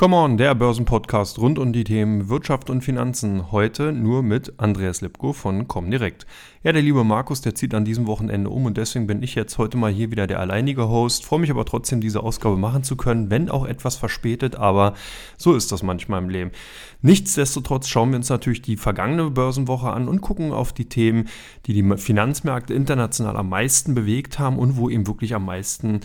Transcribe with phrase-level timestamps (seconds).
[0.00, 3.52] Come on, der Börsenpodcast rund um die Themen Wirtschaft und Finanzen.
[3.52, 6.24] Heute nur mit Andreas Lipko von Comdirect.
[6.62, 9.58] Ja, der liebe Markus, der zieht an diesem Wochenende um und deswegen bin ich jetzt
[9.58, 11.26] heute mal hier wieder der alleinige Host.
[11.26, 14.94] Freue mich aber trotzdem, diese Ausgabe machen zu können, wenn auch etwas verspätet, aber
[15.36, 16.50] so ist das manchmal im Leben.
[17.02, 21.28] Nichtsdestotrotz schauen wir uns natürlich die vergangene Börsenwoche an und gucken auf die Themen,
[21.66, 26.00] die die Finanzmärkte international am meisten bewegt haben und wo eben wirklich am meisten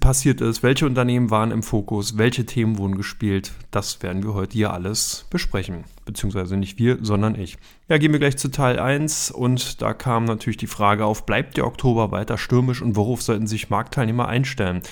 [0.00, 4.54] passiert ist, welche Unternehmen waren im Fokus, welche Themen wurden gespielt, das werden wir heute
[4.54, 5.84] hier alles besprechen.
[6.04, 7.58] Beziehungsweise nicht wir, sondern ich.
[7.88, 11.56] Ja, gehen wir gleich zu Teil 1 und da kam natürlich die Frage auf, bleibt
[11.56, 14.82] der Oktober weiter stürmisch und worauf sollten sich Marktteilnehmer einstellen?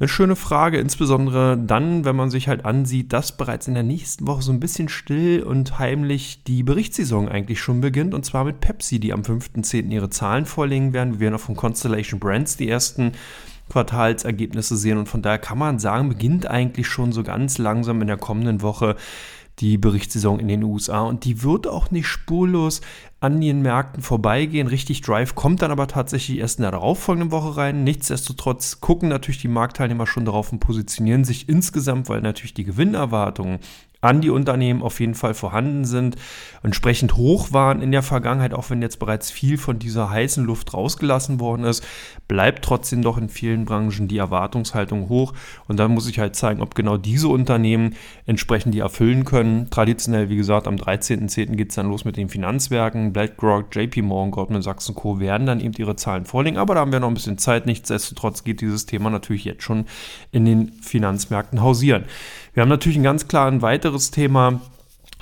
[0.00, 4.26] Eine schöne Frage, insbesondere dann, wenn man sich halt ansieht, dass bereits in der nächsten
[4.26, 8.14] Woche so ein bisschen still und heimlich die Berichtssaison eigentlich schon beginnt.
[8.14, 9.90] Und zwar mit Pepsi, die am 5.10.
[9.90, 11.12] ihre Zahlen vorlegen werden.
[11.12, 13.12] Wir werden auch von Constellation Brands die ersten
[13.70, 14.98] Quartalsergebnisse sehen.
[14.98, 18.60] Und von daher kann man sagen, beginnt eigentlich schon so ganz langsam in der kommenden
[18.60, 18.96] Woche
[19.60, 21.00] die Berichtssaison in den USA.
[21.00, 22.80] Und die wird auch nicht spurlos
[23.20, 24.66] an den Märkten vorbeigehen.
[24.66, 27.84] Richtig Drive kommt dann aber tatsächlich erst in der darauffolgenden Woche rein.
[27.84, 33.60] Nichtsdestotrotz gucken natürlich die Marktteilnehmer schon darauf und positionieren sich insgesamt, weil natürlich die Gewinnerwartungen
[34.00, 36.16] an die Unternehmen auf jeden Fall vorhanden sind,
[36.62, 40.72] entsprechend hoch waren in der Vergangenheit, auch wenn jetzt bereits viel von dieser heißen Luft
[40.72, 41.86] rausgelassen worden ist,
[42.26, 45.34] bleibt trotzdem doch in vielen Branchen die Erwartungshaltung hoch.
[45.68, 49.68] Und dann muss ich halt zeigen, ob genau diese Unternehmen entsprechend die erfüllen können.
[49.68, 51.56] Traditionell, wie gesagt, am 13.10.
[51.56, 53.09] geht es dann los mit den Finanzwerken.
[53.12, 55.20] BlackRock, JP Morgan, Goldman Sachs und Co.
[55.20, 56.56] werden dann eben ihre Zahlen vorlegen.
[56.56, 57.66] Aber da haben wir noch ein bisschen Zeit.
[57.66, 59.86] Nichtsdestotrotz geht dieses Thema natürlich jetzt schon
[60.32, 62.04] in den Finanzmärkten hausieren.
[62.54, 64.60] Wir haben natürlich ein ganz klar ein weiteres Thema.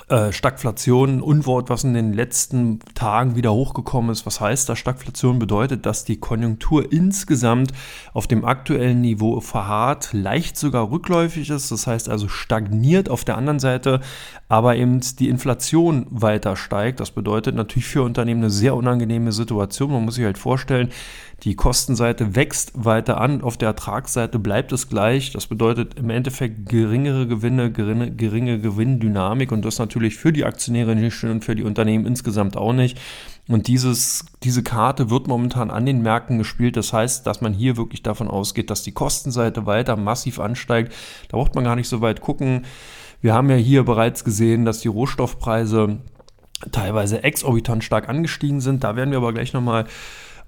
[0.09, 4.25] Äh, Stagflation, Unwort, was in den letzten Tagen wieder hochgekommen ist.
[4.25, 4.79] Was heißt das?
[4.79, 7.73] Stagflation bedeutet, dass die Konjunktur insgesamt
[8.11, 11.71] auf dem aktuellen Niveau verharrt, leicht sogar rückläufig ist.
[11.71, 14.01] Das heißt also stagniert auf der anderen Seite,
[14.47, 16.99] aber eben die Inflation weiter steigt.
[16.99, 19.91] Das bedeutet natürlich für Unternehmen eine sehr unangenehme Situation.
[19.91, 20.89] Man muss sich halt vorstellen,
[21.43, 25.31] die Kostenseite wächst weiter an, auf der Ertragsseite bleibt es gleich.
[25.31, 30.95] Das bedeutet im Endeffekt geringere Gewinne, geringe, geringe Gewinndynamik und das natürlich für die Aktionäre
[30.95, 32.99] nicht schön und für die Unternehmen insgesamt auch nicht.
[33.47, 36.77] Und dieses, diese Karte wird momentan an den Märkten gespielt.
[36.77, 40.93] Das heißt, dass man hier wirklich davon ausgeht, dass die Kostenseite weiter massiv ansteigt.
[41.29, 42.65] Da braucht man gar nicht so weit gucken.
[43.21, 45.99] Wir haben ja hier bereits gesehen, dass die Rohstoffpreise
[46.71, 48.83] teilweise exorbitant stark angestiegen sind.
[48.83, 49.85] Da werden wir aber gleich nochmal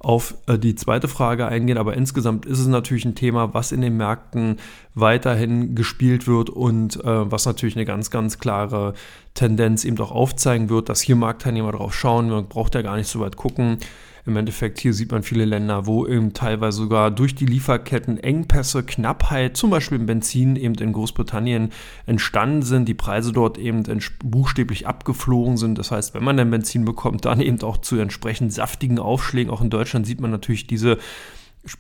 [0.04, 3.82] auf äh, die zweite Frage eingehen, aber insgesamt ist es natürlich ein Thema, was in
[3.82, 4.58] den Märkten
[4.96, 8.94] weiterhin gespielt wird und äh, was natürlich eine ganz, ganz klare
[9.36, 12.30] Tendenz eben auch aufzeigen wird, dass hier Marktteilnehmer drauf schauen.
[12.30, 13.78] Man braucht ja gar nicht so weit gucken.
[14.26, 18.84] Im Endeffekt hier sieht man viele Länder, wo eben teilweise sogar durch die Lieferketten Engpässe,
[18.84, 21.72] Knappheit, zum Beispiel im Benzin eben in Großbritannien
[22.06, 23.84] entstanden sind, die Preise dort eben
[24.24, 25.78] buchstäblich abgeflogen sind.
[25.78, 29.52] Das heißt, wenn man dann Benzin bekommt, dann eben auch zu entsprechend saftigen Aufschlägen.
[29.52, 30.98] Auch in Deutschland sieht man natürlich diese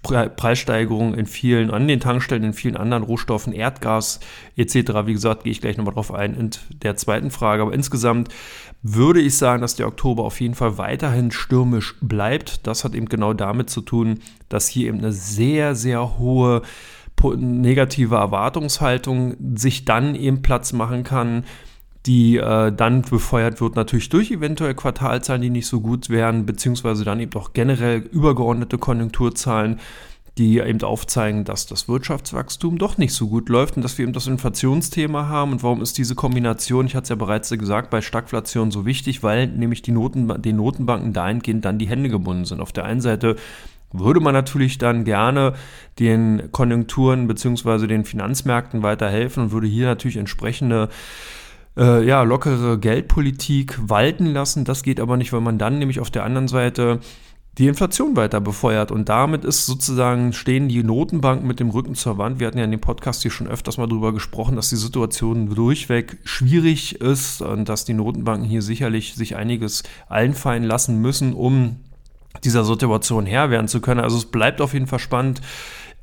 [0.03, 4.19] Preissteigerungen in vielen, an den Tankstellen, in vielen anderen Rohstoffen, Erdgas
[4.55, 4.75] etc.
[5.05, 6.51] Wie gesagt, gehe ich gleich nochmal drauf ein in
[6.83, 7.63] der zweiten Frage.
[7.63, 8.29] Aber insgesamt
[8.83, 12.67] würde ich sagen, dass der Oktober auf jeden Fall weiterhin stürmisch bleibt.
[12.67, 16.61] Das hat eben genau damit zu tun, dass hier eben eine sehr, sehr hohe
[17.35, 21.43] negative Erwartungshaltung sich dann eben Platz machen kann
[22.05, 27.05] die äh, dann befeuert wird natürlich durch eventuell Quartalzahlen, die nicht so gut wären, beziehungsweise
[27.05, 29.79] dann eben auch generell übergeordnete Konjunkturzahlen,
[30.37, 34.13] die eben aufzeigen, dass das Wirtschaftswachstum doch nicht so gut läuft und dass wir eben
[34.13, 35.51] das Inflationsthema haben.
[35.51, 39.23] Und warum ist diese Kombination, ich hatte es ja bereits gesagt, bei Stagflation so wichtig,
[39.23, 42.61] weil nämlich die Noten, den Notenbanken dahingehend dann die Hände gebunden sind.
[42.61, 43.35] Auf der einen Seite
[43.91, 45.53] würde man natürlich dann gerne
[45.99, 50.87] den Konjunkturen beziehungsweise den Finanzmärkten weiterhelfen und würde hier natürlich entsprechende
[51.77, 54.65] äh, ja, lockere Geldpolitik walten lassen.
[54.65, 56.99] Das geht aber nicht, weil man dann nämlich auf der anderen Seite
[57.57, 58.91] die Inflation weiter befeuert.
[58.91, 62.39] Und damit ist sozusagen, stehen die Notenbanken mit dem Rücken zur Wand.
[62.39, 65.53] Wir hatten ja in dem Podcast hier schon öfters mal drüber gesprochen, dass die Situation
[65.53, 71.77] durchweg schwierig ist und dass die Notenbanken hier sicherlich sich einiges einfallen lassen müssen, um
[72.45, 73.99] dieser Situation Herr werden zu können.
[73.99, 75.41] Also es bleibt auf jeden Fall spannend.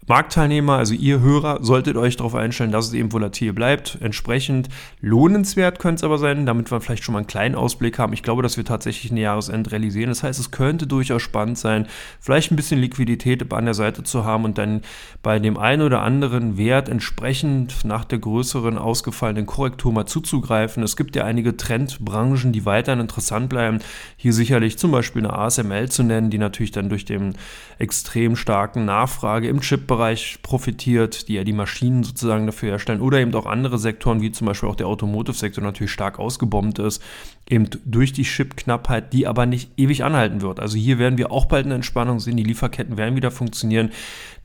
[0.09, 3.99] Marktteilnehmer, also ihr Hörer, solltet euch darauf einstellen, dass es eben volatil bleibt.
[4.01, 4.71] Entsprechend
[5.03, 8.15] lohnenswert könnte es aber sein, damit wir vielleicht schon mal einen kleinen Ausblick haben.
[8.15, 10.09] Ich glaube, dass wir tatsächlich eine Jahresend realisieren.
[10.09, 11.87] Das heißt, es könnte durchaus spannend sein,
[12.21, 14.81] vielleicht ein bisschen Liquidität an der Seite zu haben und dann
[15.23, 20.83] bei dem einen oder anderen Wert entsprechend nach der größeren ausgefallenen Korrektur mal zuzugreifen.
[20.83, 23.81] Es gibt ja einige Trendbranchen, die weiterhin interessant bleiben.
[24.17, 27.35] Hier sicherlich zum Beispiel eine ASML zu nennen, die natürlich dann durch den
[27.79, 33.19] extrem starken Nachfrage im Chip-Bereich Chipbereich profitiert, die ja die Maschinen sozusagen dafür herstellen, oder
[33.19, 37.03] eben auch andere Sektoren, wie zum Beispiel auch der Automotive-Sektor natürlich stark ausgebombt ist,
[37.51, 40.61] eben durch die Chipknappheit, die aber nicht ewig anhalten wird.
[40.61, 43.91] Also hier werden wir auch bald eine Entspannung sehen, die Lieferketten werden wieder funktionieren,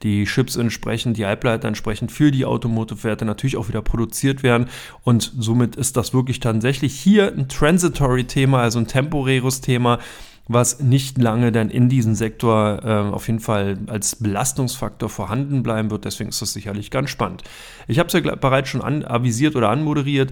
[0.02, 4.68] die Chips entsprechend, die Halbleiter entsprechend für die Automotive-Werte natürlich auch wieder produziert werden
[5.04, 10.00] und somit ist das wirklich tatsächlich hier ein Transitory-Thema, also ein temporäres Thema,
[10.48, 15.90] was nicht lange dann in diesem Sektor äh, auf jeden Fall als Belastungsfaktor vorhanden bleiben
[15.90, 16.04] wird.
[16.04, 17.44] Deswegen ist das sicherlich ganz spannend.
[17.88, 20.32] Ich habe es ja bereits schon an, avisiert oder anmoderiert.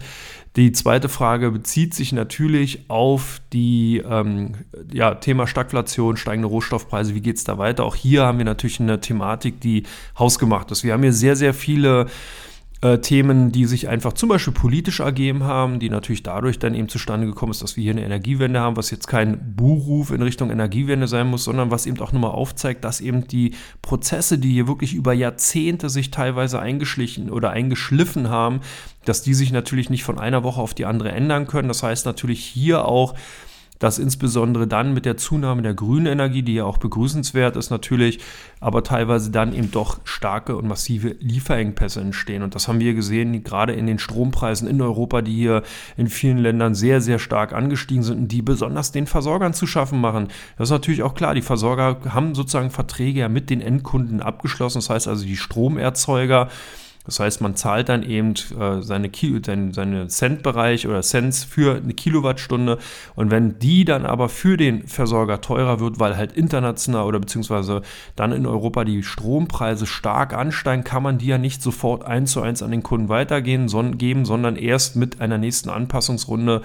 [0.57, 4.55] Die zweite Frage bezieht sich natürlich auf die ähm,
[4.91, 7.15] ja, Thema Stagflation, steigende Rohstoffpreise.
[7.15, 7.85] Wie geht es da weiter?
[7.85, 9.83] Auch hier haben wir natürlich eine Thematik, die
[10.19, 10.83] hausgemacht ist.
[10.83, 12.07] Wir haben hier sehr, sehr viele
[12.81, 16.89] äh, Themen, die sich einfach zum Beispiel politisch ergeben haben, die natürlich dadurch dann eben
[16.89, 20.49] zustande gekommen ist, dass wir hier eine Energiewende haben, was jetzt kein Buhruf in Richtung
[20.49, 24.67] Energiewende sein muss, sondern was eben auch nochmal aufzeigt, dass eben die Prozesse, die hier
[24.67, 28.61] wirklich über Jahrzehnte sich teilweise eingeschlichen oder eingeschliffen haben,
[29.05, 31.67] dass die sich natürlich nicht von einer Woche auf die andere ändern können.
[31.67, 33.15] Das heißt natürlich hier auch,
[33.81, 38.19] dass insbesondere dann mit der Zunahme der grünen Energie, die ja auch begrüßenswert ist natürlich,
[38.59, 42.43] aber teilweise dann eben doch starke und massive Lieferengpässe entstehen.
[42.43, 45.63] Und das haben wir gesehen, gerade in den Strompreisen in Europa, die hier
[45.97, 49.99] in vielen Ländern sehr, sehr stark angestiegen sind und die besonders den Versorgern zu schaffen
[49.99, 50.27] machen.
[50.59, 54.77] Das ist natürlich auch klar, die Versorger haben sozusagen Verträge ja mit den Endkunden abgeschlossen.
[54.77, 56.49] Das heißt also, die Stromerzeuger
[57.05, 59.09] das heißt, man zahlt dann eben äh, seine,
[59.43, 62.77] seine, seine Centbereich oder Cents für eine Kilowattstunde.
[63.15, 67.81] Und wenn die dann aber für den Versorger teurer wird, weil halt international oder beziehungsweise
[68.15, 72.41] dann in Europa die Strompreise stark ansteigen, kann man die ja nicht sofort eins zu
[72.41, 76.61] eins an den Kunden weitergehen, son geben, sondern erst mit einer nächsten Anpassungsrunde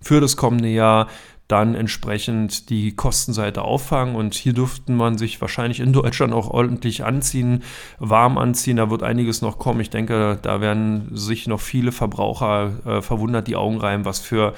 [0.00, 1.08] für das kommende Jahr
[1.48, 4.16] dann entsprechend die Kostenseite auffangen.
[4.16, 7.62] Und hier dürften man sich wahrscheinlich in Deutschland auch ordentlich anziehen,
[7.98, 8.78] warm anziehen.
[8.78, 9.80] Da wird einiges noch kommen.
[9.80, 14.54] Ich denke, da werden sich noch viele Verbraucher äh, verwundert die Augen reiben, was für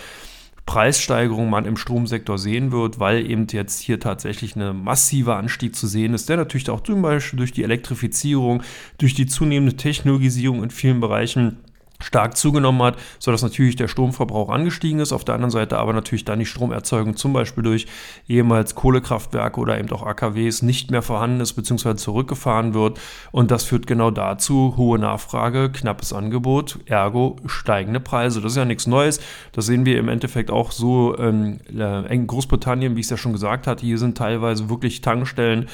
[0.68, 5.86] Preissteigerung man im Stromsektor sehen wird, weil eben jetzt hier tatsächlich eine massive Anstieg zu
[5.86, 8.62] sehen ist, der natürlich auch zum Beispiel durch die Elektrifizierung,
[8.98, 11.56] durch die zunehmende Technologisierung in vielen Bereichen
[12.00, 15.12] stark zugenommen hat, sodass natürlich der Stromverbrauch angestiegen ist.
[15.12, 17.86] Auf der anderen Seite aber natürlich dann die Stromerzeugung zum Beispiel durch
[18.28, 21.96] ehemals Kohlekraftwerke oder eben auch AKWs nicht mehr vorhanden ist bzw.
[21.96, 23.00] zurückgefahren wird.
[23.32, 28.40] Und das führt genau dazu, hohe Nachfrage, knappes Angebot, ergo steigende Preise.
[28.40, 29.20] Das ist ja nichts Neues.
[29.52, 33.32] Das sehen wir im Endeffekt auch so ähm, in Großbritannien, wie ich es ja schon
[33.32, 33.84] gesagt hatte.
[33.84, 35.68] Hier sind teilweise wirklich Tankstellen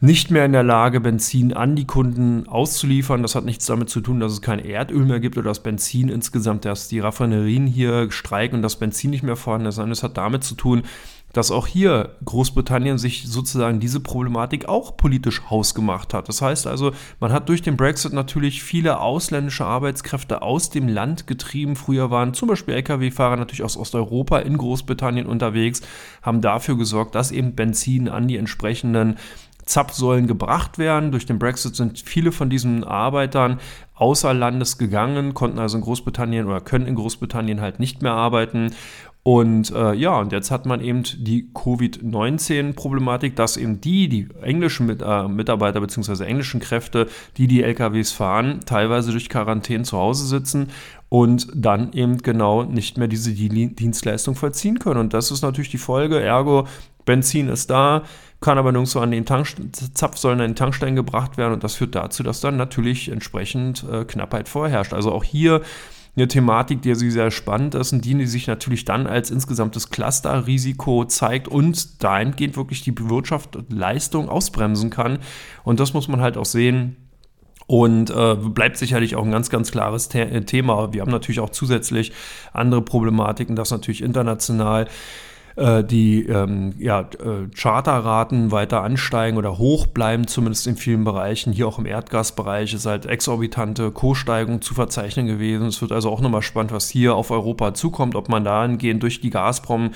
[0.00, 3.22] nicht mehr in der Lage, Benzin an die Kunden auszuliefern.
[3.22, 6.08] Das hat nichts damit zu tun, dass es kein Erdöl mehr gibt oder das Benzin
[6.08, 10.04] insgesamt, dass die Raffinerien hier streiken und das Benzin nicht mehr vorhanden ist, sondern es
[10.04, 10.84] hat damit zu tun,
[11.32, 16.28] dass auch hier Großbritannien sich sozusagen diese Problematik auch politisch hausgemacht hat.
[16.28, 21.26] Das heißt also, man hat durch den Brexit natürlich viele ausländische Arbeitskräfte aus dem Land
[21.26, 21.76] getrieben.
[21.76, 25.82] Früher waren zum Beispiel Lkw-Fahrer natürlich aus Osteuropa in Großbritannien unterwegs,
[26.22, 29.16] haben dafür gesorgt, dass eben Benzin an die entsprechenden
[29.68, 31.12] Zapfsäulen gebracht werden.
[31.12, 33.60] Durch den Brexit sind viele von diesen Arbeitern
[33.94, 38.72] außer Landes gegangen, konnten also in Großbritannien oder können in Großbritannien halt nicht mehr arbeiten.
[39.24, 44.86] Und äh, ja, und jetzt hat man eben die Covid-19-Problematik, dass eben die, die englischen
[44.86, 46.24] Mit äh, Mitarbeiter bzw.
[46.24, 50.68] englischen Kräfte, die die LKWs fahren, teilweise durch Quarantäne zu Hause sitzen
[51.10, 55.00] und dann eben genau nicht mehr diese Dienstleistung vollziehen können.
[55.00, 56.22] Und das ist natürlich die Folge.
[56.22, 56.66] Ergo,
[57.04, 58.04] Benzin ist da,
[58.40, 59.48] kann aber nirgendwo an den Tank
[59.94, 64.04] Zapfsäulen an den Tankstellen gebracht werden und das führt dazu, dass dann natürlich entsprechend äh,
[64.04, 64.92] Knappheit vorherrscht.
[64.92, 65.62] Also auch hier
[66.18, 71.04] eine Thematik, die sehr spannend ist und die, die sich natürlich dann als insgesamtes Clusterrisiko
[71.04, 75.18] zeigt und dahingehend wirklich die Wirtschaft Leistung ausbremsen kann.
[75.62, 76.96] Und das muss man halt auch sehen.
[77.66, 80.94] Und äh, bleibt sicherlich auch ein ganz, ganz klares The Thema.
[80.94, 82.12] Wir haben natürlich auch zusätzlich
[82.54, 84.88] andere Problematiken, das natürlich international
[85.58, 91.52] äh, die ähm, ja, äh, Charterraten weiter ansteigen oder hoch bleiben, zumindest in vielen Bereichen.
[91.52, 95.66] Hier auch im Erdgasbereich ist halt exorbitante Co-Steigung zu verzeichnen gewesen.
[95.66, 99.20] Es wird also auch nochmal spannend, was hier auf Europa zukommt, ob man dahingehend durch
[99.20, 99.90] die Gazprom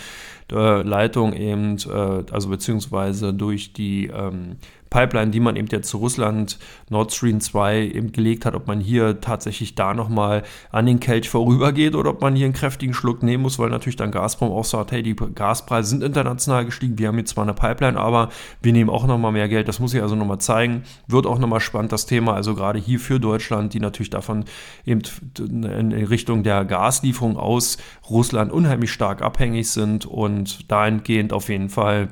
[0.51, 4.57] äh, Leitung eben, äh, also beziehungsweise durch die ähm,
[4.93, 6.59] Pipeline, die man eben jetzt zu Russland,
[6.91, 11.31] Nord Stream 2 eben gelegt hat, ob man hier tatsächlich da nochmal an den Kelch
[11.31, 14.67] vorübergeht oder ob man hier einen kräftigen Schluck nehmen muss, weil natürlich dann Gazprom auch
[14.67, 18.29] sagt, hey, die Gaspreise sind international gestiegen, wir haben jetzt zwar eine Pipeline, aber
[18.61, 19.67] wir nehmen auch nochmal mehr Geld.
[19.67, 20.83] Das muss ich also nochmal zeigen.
[21.07, 24.45] Wird auch nochmal spannend, das Thema, also gerade hier für Deutschland, die natürlich davon
[24.85, 25.01] eben
[25.39, 27.79] in Richtung der Gaslieferung aus
[28.11, 30.32] Russland unheimlich stark abhängig sind und
[30.69, 32.09] dahingehend auf jeden Fall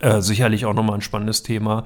[0.00, 1.84] äh, sicherlich auch nochmal ein spannendes Thema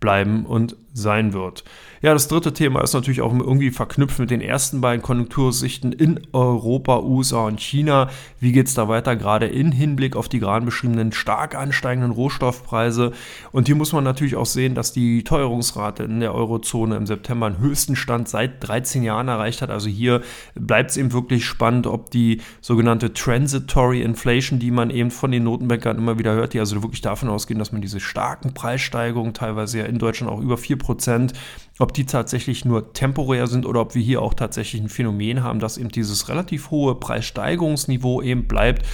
[0.00, 1.64] bleiben und sein wird.
[2.02, 6.18] Ja, das dritte Thema ist natürlich auch irgendwie verknüpft mit den ersten beiden Konjunktursichten in
[6.32, 8.10] Europa, USA und China.
[8.40, 13.12] Wie geht es da weiter, gerade im Hinblick auf die gerade beschriebenen stark ansteigenden Rohstoffpreise?
[13.52, 17.46] Und hier muss man natürlich auch sehen, dass die Teuerungsrate in der Eurozone im September
[17.46, 19.70] einen höchsten Stand seit 13 Jahren erreicht hat.
[19.70, 20.22] Also hier
[20.56, 25.44] bleibt es eben wirklich spannend, ob die sogenannte Transitory Inflation, die man eben von den
[25.44, 29.78] Notenbankern immer wieder hört, die also wirklich davon ausgehen, dass man diese starken Preissteigerungen, teilweise
[29.78, 31.32] ja in Deutschland auch über 4%,
[31.78, 35.60] ob die tatsächlich nur temporär sind oder ob wir hier auch tatsächlich ein Phänomen haben,
[35.60, 38.86] dass eben dieses relativ hohe Preissteigerungsniveau eben bleibt.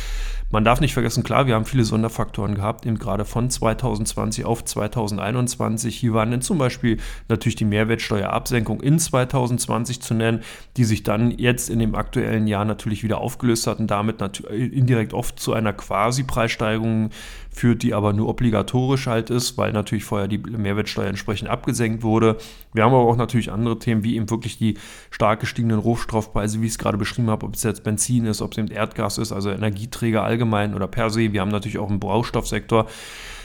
[0.51, 4.65] Man darf nicht vergessen, klar, wir haben viele Sonderfaktoren gehabt, eben gerade von 2020 auf
[4.65, 5.95] 2021.
[5.95, 6.97] Hier waren dann zum Beispiel
[7.29, 10.41] natürlich die Mehrwertsteuerabsenkung in 2020 zu nennen,
[10.79, 15.13] die sich dann jetzt in dem aktuellen Jahr natürlich wieder aufgelöst hat und damit indirekt
[15.13, 17.11] oft zu einer Quasi-Preissteigerung
[17.51, 22.39] führt, die aber nur obligatorisch halt ist, weil natürlich vorher die Mehrwertsteuer entsprechend abgesenkt wurde.
[22.73, 24.79] Wir haben aber auch natürlich andere Themen, wie eben wirklich die
[25.11, 28.53] stark gestiegenen Rohstoffpreise, wie ich es gerade beschrieben habe, ob es jetzt Benzin ist, ob
[28.53, 31.33] es eben Erdgas ist, also Energieträger allgemein oder per se.
[31.33, 32.87] Wir haben natürlich auch im Baustoffsektor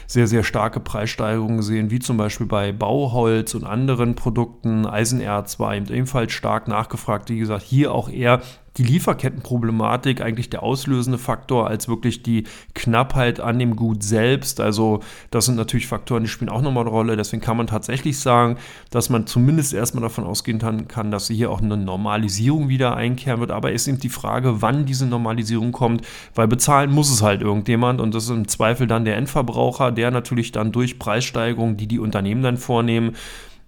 [0.07, 4.85] sehr, sehr starke Preissteigerungen gesehen, wie zum Beispiel bei Bauholz und anderen Produkten.
[4.85, 7.29] Eisenerz war eben ebenfalls stark nachgefragt.
[7.29, 8.41] Wie gesagt, hier auch eher
[8.77, 14.59] die Lieferkettenproblematik eigentlich der auslösende Faktor als wirklich die Knappheit an dem Gut selbst.
[14.59, 17.15] Also das sind natürlich Faktoren, die spielen auch nochmal eine Rolle.
[17.15, 18.57] Deswegen kann man tatsächlich sagen,
[18.89, 23.51] dass man zumindest erstmal davon ausgehen kann, dass hier auch eine Normalisierung wieder einkehren wird.
[23.51, 27.41] Aber es ist eben die Frage, wann diese Normalisierung kommt, weil bezahlen muss es halt
[27.41, 31.87] irgendjemand und das ist im Zweifel dann der Endverbraucher, der natürlich dann durch Preissteigerungen, die
[31.87, 33.15] die Unternehmen dann vornehmen,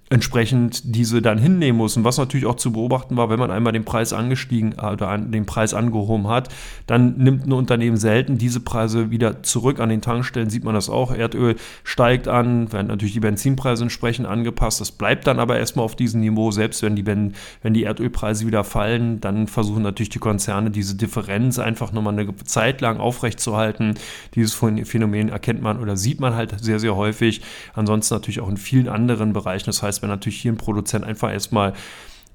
[0.09, 1.97] entsprechend diese dann hinnehmen muss.
[1.97, 5.17] Und was natürlich auch zu beobachten war, wenn man einmal den Preis angestiegen äh, oder
[5.17, 6.49] den Preis angehoben hat,
[6.85, 9.79] dann nimmt ein Unternehmen selten diese Preise wieder zurück.
[9.79, 11.11] An den Tankstellen sieht man das auch.
[11.11, 14.79] Erdöl steigt an, werden natürlich die Benzinpreise entsprechend angepasst.
[14.79, 16.51] Das bleibt dann aber erstmal auf diesem Niveau.
[16.51, 17.33] Selbst wenn die, wenn,
[17.63, 22.35] wenn die Erdölpreise wieder fallen, dann versuchen natürlich die Konzerne diese Differenz einfach nochmal eine
[22.43, 23.95] Zeit lang aufrechtzuerhalten.
[24.35, 27.41] Dieses Phänomen erkennt man oder sieht man halt sehr, sehr häufig.
[27.73, 29.65] Ansonsten natürlich auch in vielen anderen Bereichen.
[29.65, 31.73] Das heißt, heißt, wenn natürlich hier ein Produzent einfach erstmal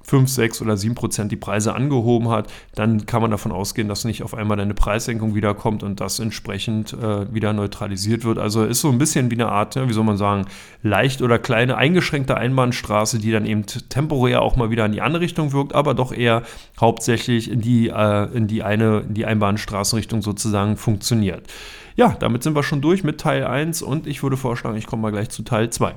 [0.02, 4.04] 5, 6 oder 7 Prozent die Preise angehoben hat, dann kann man davon ausgehen, dass
[4.04, 8.38] nicht auf einmal eine Preissenkung wiederkommt und das entsprechend äh, wieder neutralisiert wird.
[8.38, 10.46] Also ist so ein bisschen wie eine Art, wie soll man sagen,
[10.82, 15.22] leicht oder kleine eingeschränkte Einbahnstraße, die dann eben temporär auch mal wieder in die andere
[15.22, 16.42] Richtung wirkt, aber doch eher
[16.80, 21.46] hauptsächlich in die, äh, in die eine, in die Einbahnstraßenrichtung sozusagen funktioniert.
[21.94, 25.02] Ja, damit sind wir schon durch mit Teil 1 und ich würde vorschlagen, ich komme
[25.02, 25.94] mal gleich zu Teil 2.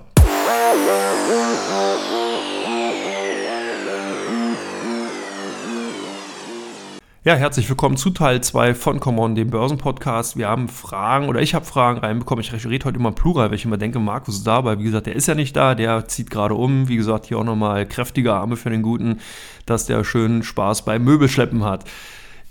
[7.26, 10.36] Ja, herzlich willkommen zu Teil 2 von Common, dem Börsenpodcast.
[10.36, 12.44] Wir haben Fragen oder ich habe Fragen reinbekommen.
[12.44, 15.06] Ich rede heute immer Plural, weil ich immer denke, Markus ist da, aber wie gesagt,
[15.06, 16.90] der ist ja nicht da, der zieht gerade um.
[16.90, 19.22] Wie gesagt, hier auch nochmal kräftige Arme für den Guten,
[19.66, 21.86] dass der schön Spaß beim Möbelschleppen hat.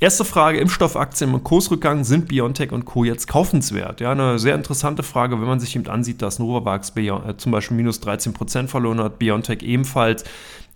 [0.00, 3.04] Erste Frage, Impfstoffaktien im Kursrückgang, sind BioNTech und Co.
[3.04, 4.00] jetzt kaufenswert?
[4.00, 7.76] Ja, eine sehr interessante Frage, wenn man sich eben ansieht, dass Novavax äh, zum Beispiel
[7.76, 10.24] minus 13% verloren hat, BioNTech ebenfalls,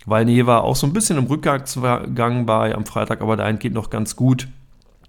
[0.06, 4.16] weil Neva auch so ein bisschen im Rückgang bei am Freitag, aber dahingehend noch ganz
[4.16, 4.48] gut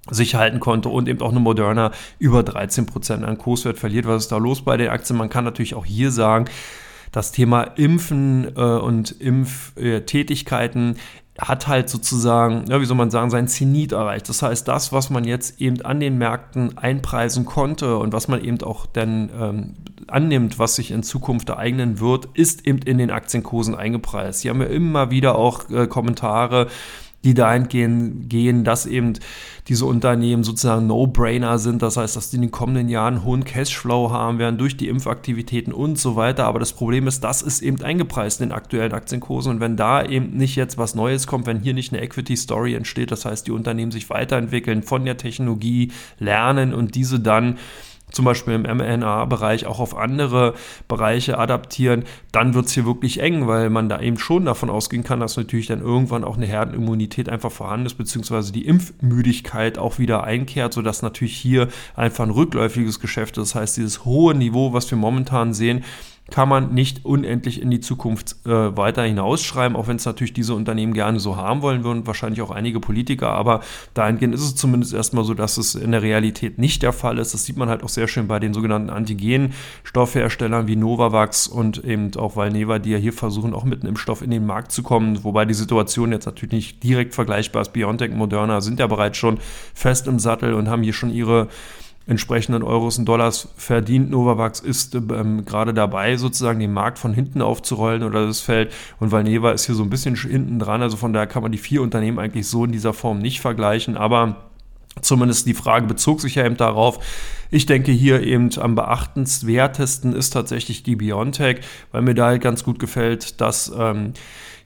[0.09, 4.07] sich halten konnte und eben auch eine Moderna über 13% an Kurswert verliert.
[4.07, 5.17] Was ist da los bei den Aktien?
[5.17, 6.45] Man kann natürlich auch hier sagen,
[7.11, 10.97] das Thema Impfen äh, und Impftätigkeiten
[11.39, 14.27] hat halt sozusagen, ja, wie soll man sagen, sein Zenit erreicht.
[14.27, 18.43] Das heißt, das, was man jetzt eben an den Märkten einpreisen konnte und was man
[18.43, 19.73] eben auch dann ähm,
[20.07, 24.41] annimmt, was sich in Zukunft ereignen wird, ist eben in den Aktienkursen eingepreist.
[24.41, 26.67] Sie haben ja immer wieder auch äh, Kommentare,
[27.23, 29.13] die dahingehend gehen, dass eben
[29.67, 31.81] diese Unternehmen sozusagen No-Brainer sind.
[31.81, 35.73] Das heißt, dass die in den kommenden Jahren hohen Cashflow haben werden durch die Impfaktivitäten
[35.73, 36.45] und so weiter.
[36.45, 39.53] Aber das Problem ist, das ist eben eingepreist in den aktuellen Aktienkursen.
[39.53, 43.11] Und wenn da eben nicht jetzt was Neues kommt, wenn hier nicht eine Equity-Story entsteht,
[43.11, 47.57] das heißt, die Unternehmen sich weiterentwickeln, von der Technologie lernen und diese dann
[48.11, 50.53] zum Beispiel im mRNA-Bereich auch auf andere
[50.87, 55.03] Bereiche adaptieren, dann wird es hier wirklich eng, weil man da eben schon davon ausgehen
[55.03, 59.99] kann, dass natürlich dann irgendwann auch eine Herdenimmunität einfach vorhanden ist, beziehungsweise die Impfmüdigkeit auch
[59.99, 63.53] wieder einkehrt, sodass natürlich hier einfach ein rückläufiges Geschäft ist.
[63.53, 65.83] Das heißt, dieses hohe Niveau, was wir momentan sehen,
[66.31, 70.55] kann man nicht unendlich in die Zukunft äh, weiter hinausschreiben, auch wenn es natürlich diese
[70.55, 73.61] Unternehmen gerne so haben wollen würden, wahrscheinlich auch einige Politiker, aber
[73.93, 77.33] dahingehend ist es zumindest erstmal so, dass es in der Realität nicht der Fall ist.
[77.33, 82.13] Das sieht man halt auch sehr schön bei den sogenannten Antigen-Stoffherstellern wie Novavax und eben
[82.15, 85.23] auch Valneva, die ja hier versuchen, auch mit einem Impfstoff in den Markt zu kommen,
[85.23, 87.73] wobei die Situation jetzt natürlich nicht direkt vergleichbar ist.
[87.73, 89.39] BioNTech Moderna sind ja bereits schon
[89.73, 91.47] fest im Sattel und haben hier schon ihre
[92.07, 94.09] entsprechenden Euros und Dollars verdient.
[94.09, 98.73] Novavax ist ähm, gerade dabei, sozusagen den Markt von hinten aufzurollen oder das Feld.
[98.99, 100.81] Und Valneva ist hier so ein bisschen hinten dran.
[100.81, 103.97] Also von daher kann man die vier Unternehmen eigentlich so in dieser Form nicht vergleichen.
[103.97, 104.37] Aber
[105.01, 106.99] Zumindest die Frage bezog sich ja eben darauf.
[107.49, 111.59] Ich denke hier eben am beachtenswertesten ist tatsächlich die Biontech,
[111.91, 114.13] weil mir da halt ganz gut gefällt, dass ähm,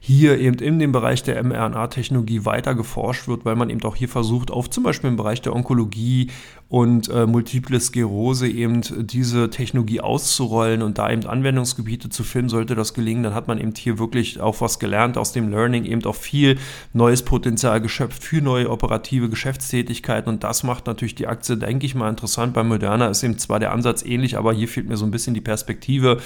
[0.04, 4.08] hier eben in dem Bereich der mRNA-Technologie weiter geforscht wird, weil man eben auch hier
[4.08, 6.28] versucht, auf zum Beispiel im Bereich der Onkologie
[6.68, 12.74] und äh, Multiple Sklerose eben diese Technologie auszurollen und da eben Anwendungsgebiete zu finden, sollte
[12.74, 16.04] das gelingen, dann hat man eben hier wirklich auch was gelernt aus dem Learning, eben
[16.04, 16.58] auch viel
[16.92, 21.94] neues Potenzial geschöpft für neue operative Geschäftstätigkeiten und das macht natürlich die Aktie, denke ich
[21.94, 22.54] mal, interessant.
[22.54, 25.34] Bei Moderna ist eben zwar der Ansatz ähnlich, aber hier fehlt mir so ein bisschen
[25.34, 26.20] die Perspektive.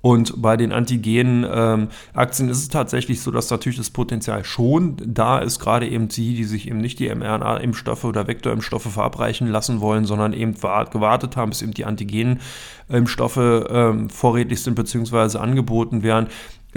[0.00, 5.38] Und bei den Antigen-Aktien ähm, ist es tatsächlich so, dass natürlich das Potenzial schon da
[5.38, 10.04] ist, gerade eben die, die sich eben nicht die mRNA-Impfstoffe oder Vektorimpfstoffe verabreichen lassen wollen,
[10.04, 15.38] sondern eben gewartet haben, bis eben die Antigen-Impfstoffe ähm, vorrätig sind bzw.
[15.38, 16.28] angeboten werden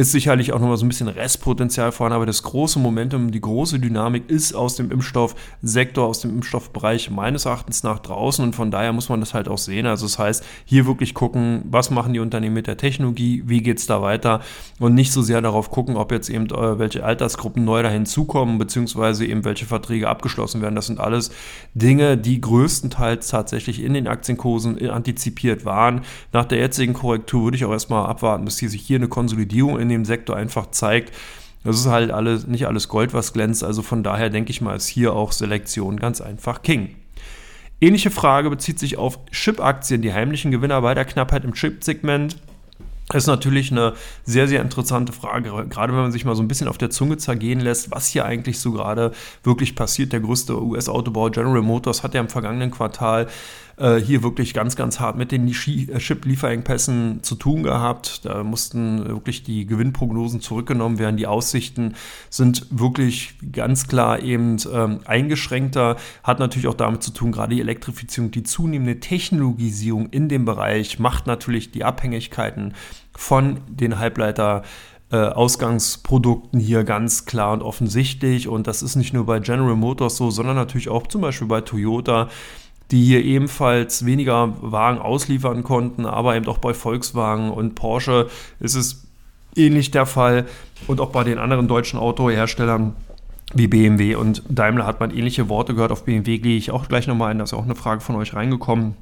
[0.01, 3.79] ist sicherlich auch nochmal so ein bisschen Restpotenzial vorhanden, aber das große Momentum, die große
[3.79, 8.93] Dynamik ist aus dem Impfstoffsektor, aus dem Impfstoffbereich meines Erachtens nach draußen und von daher
[8.93, 9.85] muss man das halt auch sehen.
[9.85, 13.77] Also das heißt, hier wirklich gucken, was machen die Unternehmen mit der Technologie, wie geht
[13.77, 14.41] es da weiter
[14.79, 18.57] und nicht so sehr darauf gucken, ob jetzt eben äh, welche Altersgruppen neu da hinzukommen,
[18.57, 20.75] beziehungsweise eben welche Verträge abgeschlossen werden.
[20.75, 21.29] Das sind alles
[21.75, 26.01] Dinge, die größtenteils tatsächlich in den Aktienkursen antizipiert waren.
[26.33, 29.79] Nach der jetzigen Korrektur würde ich auch erstmal abwarten, bis hier sich hier eine Konsolidierung
[29.79, 31.13] in dem Sektor einfach zeigt.
[31.63, 33.63] Das ist halt alles, nicht alles Gold, was glänzt.
[33.63, 36.95] Also von daher denke ich mal, ist hier auch Selektion ganz einfach King.
[37.79, 42.37] Ähnliche Frage bezieht sich auf Chip-Aktien, die heimlichen Gewinner bei der Knappheit im Chip-Segment.
[43.13, 43.93] Ist natürlich eine
[44.23, 47.17] sehr, sehr interessante Frage, gerade wenn man sich mal so ein bisschen auf der Zunge
[47.17, 49.11] zergehen lässt, was hier eigentlich so gerade
[49.43, 50.13] wirklich passiert.
[50.13, 53.27] Der größte US-Autobauer General Motors hat ja im vergangenen Quartal
[53.77, 58.25] äh, hier wirklich ganz, ganz hart mit den äh, Chip-Lieferengpässen zu tun gehabt.
[58.25, 61.17] Da mussten wirklich die Gewinnprognosen zurückgenommen werden.
[61.17, 61.95] Die Aussichten
[62.29, 65.97] sind wirklich ganz klar eben ähm, eingeschränkter.
[66.23, 70.99] Hat natürlich auch damit zu tun, gerade die Elektrifizierung, die zunehmende Technologisierung in dem Bereich
[70.99, 72.73] macht natürlich die Abhängigkeiten
[73.15, 74.63] von den Halbleiter
[75.11, 78.47] äh, Ausgangsprodukten hier ganz klar und offensichtlich.
[78.47, 81.61] Und das ist nicht nur bei General Motors so, sondern natürlich auch zum Beispiel bei
[81.61, 82.29] Toyota
[82.91, 88.75] die hier ebenfalls weniger Wagen ausliefern konnten, aber eben auch bei Volkswagen und Porsche ist
[88.75, 89.07] es
[89.55, 90.45] ähnlich der Fall
[90.87, 92.95] und auch bei den anderen deutschen Autoherstellern
[93.53, 95.91] wie BMW und Daimler hat man ähnliche Worte gehört.
[95.91, 98.33] Auf BMW gehe ich auch gleich nochmal ein, da ist auch eine Frage von euch
[98.33, 98.95] reingekommen.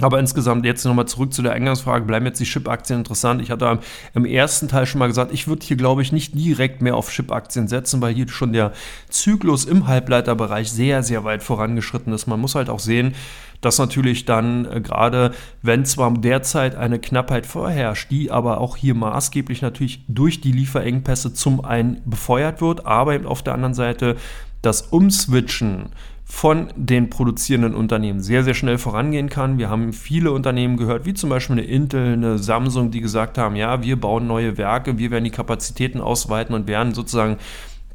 [0.00, 3.40] Aber insgesamt jetzt nochmal zurück zu der Eingangsfrage, bleiben jetzt die Chip-Aktien interessant?
[3.40, 3.78] Ich hatte
[4.14, 7.10] im ersten Teil schon mal gesagt, ich würde hier, glaube ich, nicht direkt mehr auf
[7.10, 8.72] Chip-Aktien setzen, weil hier schon der
[9.08, 12.26] Zyklus im Halbleiterbereich sehr, sehr weit vorangeschritten ist.
[12.26, 13.14] Man muss halt auch sehen,
[13.60, 18.94] dass natürlich dann äh, gerade, wenn zwar derzeit eine Knappheit vorherrscht, die aber auch hier
[18.94, 24.16] maßgeblich natürlich durch die Lieferengpässe zum einen befeuert wird, aber eben auf der anderen Seite
[24.60, 25.90] das Umswitchen
[26.24, 29.58] von den produzierenden Unternehmen sehr, sehr schnell vorangehen kann.
[29.58, 33.56] Wir haben viele Unternehmen gehört, wie zum Beispiel eine Intel, eine Samsung, die gesagt haben,
[33.56, 37.36] ja, wir bauen neue Werke, wir werden die Kapazitäten ausweiten und werden sozusagen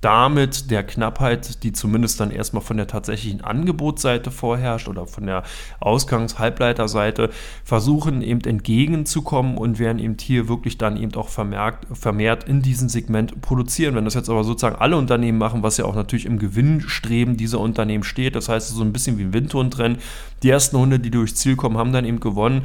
[0.02, 5.44] damit der Knappheit, die zumindest dann erstmal von der tatsächlichen Angebotsseite vorherrscht oder von der
[5.80, 7.30] Ausgangshalbleiterseite,
[7.64, 12.88] versuchen eben entgegenzukommen und werden eben hier wirklich dann eben auch vermerkt, vermehrt in diesem
[12.88, 13.96] Segment produzieren.
[13.96, 17.60] Wenn das jetzt aber sozusagen alle Unternehmen machen, was ja auch natürlich im Gewinnstreben dieser
[17.60, 19.98] Unternehmen steht, das heißt so ein bisschen wie ein Windhundrennen,
[20.44, 22.64] die ersten Hunde, die durchs Ziel kommen, haben dann eben gewonnen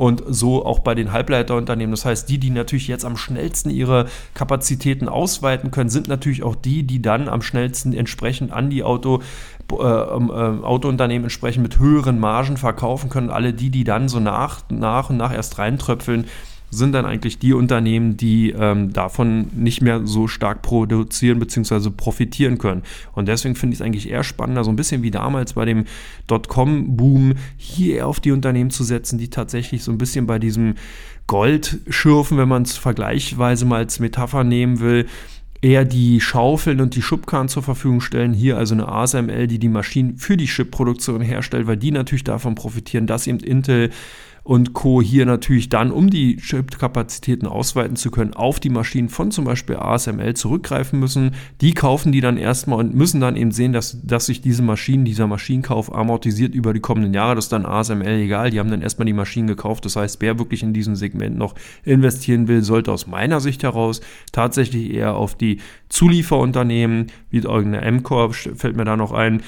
[0.00, 1.90] und so auch bei den Halbleiterunternehmen.
[1.90, 6.54] Das heißt, die, die natürlich jetzt am schnellsten ihre Kapazitäten ausweiten können, sind natürlich auch
[6.54, 9.20] die, die dann am schnellsten entsprechend an die Auto,
[9.70, 13.28] äh, ähm, äh, Autounternehmen entsprechend mit höheren Margen verkaufen können.
[13.28, 16.24] Alle die, die dann so nach, nach und nach erst reintröpfeln,
[16.70, 21.90] sind dann eigentlich die Unternehmen, die ähm, davon nicht mehr so stark produzieren bzw.
[21.90, 22.82] profitieren können.
[23.12, 25.84] Und deswegen finde ich es eigentlich eher spannender, so ein bisschen wie damals bei dem
[26.28, 30.74] Dotcom-Boom, hier auf die Unternehmen zu setzen, die tatsächlich so ein bisschen bei diesem
[31.26, 35.06] Gold schürfen, wenn man es vergleichsweise mal als Metapher nehmen will,
[35.62, 38.32] eher die Schaufeln und die Schubkarren zur Verfügung stellen.
[38.32, 42.54] Hier also eine ASML, die die Maschinen für die Chipproduktion herstellt, weil die natürlich davon
[42.54, 43.90] profitieren, dass eben Intel
[44.42, 45.02] und Co.
[45.02, 49.76] hier natürlich dann, um die Chip-Kapazitäten ausweiten zu können, auf die Maschinen von zum Beispiel
[49.76, 51.32] ASML zurückgreifen müssen.
[51.60, 55.04] Die kaufen die dann erstmal und müssen dann eben sehen, dass, dass sich diese Maschinen,
[55.04, 57.34] dieser Maschinenkauf amortisiert über die kommenden Jahre.
[57.34, 58.50] Das ist dann ASML egal.
[58.50, 59.84] Die haben dann erstmal die Maschinen gekauft.
[59.84, 64.00] Das heißt, wer wirklich in diesem Segment noch investieren will, sollte aus meiner Sicht heraus
[64.32, 69.42] tatsächlich eher auf die Zulieferunternehmen, wie irgendeine MCorp fällt mir da noch ein,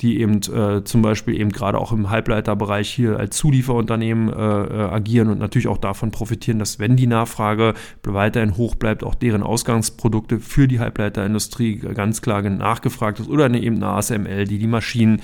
[0.00, 4.90] die eben äh, zum Beispiel eben gerade auch im Halbleiterbereich hier als Zulieferunternehmen äh, äh,
[4.90, 9.42] agieren und natürlich auch davon profitieren, dass wenn die Nachfrage weiterhin hoch bleibt, auch deren
[9.42, 15.20] Ausgangsprodukte für die Halbleiterindustrie ganz klar nachgefragt ist oder eben eine ASML, die die Maschinen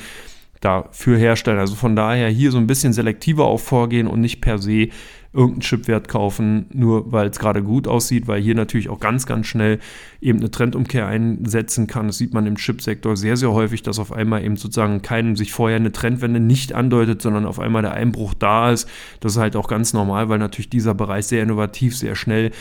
[0.60, 1.58] dafür herstellen.
[1.58, 4.88] Also von daher hier so ein bisschen selektiver auch vorgehen und nicht per se
[5.34, 9.46] irgendeinen Chipwert kaufen, nur weil es gerade gut aussieht, weil hier natürlich auch ganz, ganz
[9.46, 9.80] schnell
[10.20, 12.06] eben eine Trendumkehr einsetzen kann.
[12.06, 15.52] Das sieht man im Chipsektor sehr, sehr häufig, dass auf einmal eben sozusagen kein sich
[15.52, 18.88] vorher eine Trendwende nicht andeutet, sondern auf einmal der Einbruch da ist.
[19.20, 22.52] Das ist halt auch ganz normal, weil natürlich dieser Bereich sehr innovativ, sehr schnell,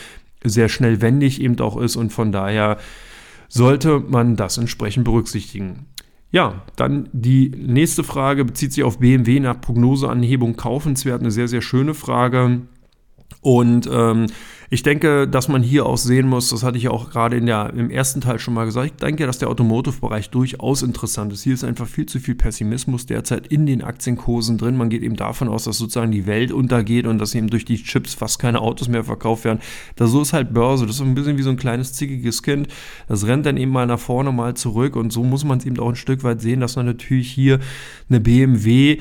[0.43, 2.77] sehr schnell wendig eben auch ist und von daher
[3.49, 5.92] sollte man das entsprechend berücksichtigen.
[6.33, 11.21] Ja, dann die nächste Frage bezieht sich auf BMW nach Prognoseanhebung kaufenswert.
[11.21, 12.61] Eine sehr, sehr schöne Frage.
[13.43, 14.27] Und ähm,
[14.69, 17.71] ich denke, dass man hier auch sehen muss, das hatte ich auch gerade in der,
[17.75, 21.43] im ersten Teil schon mal gesagt, ich denke, dass der Automotive-Bereich durchaus interessant ist.
[21.43, 24.77] Hier ist einfach viel zu viel Pessimismus derzeit in den Aktienkursen drin.
[24.77, 27.83] Man geht eben davon aus, dass sozusagen die Welt untergeht und dass eben durch die
[27.83, 29.59] Chips fast keine Autos mehr verkauft werden.
[29.97, 30.87] Da so ist halt Börse.
[30.87, 32.67] Das ist ein bisschen wie so ein kleines zickiges Kind.
[33.07, 35.77] Das rennt dann eben mal nach vorne, mal zurück und so muss man es eben
[35.79, 37.59] auch ein Stück weit sehen, dass man natürlich hier
[38.09, 38.97] eine BMW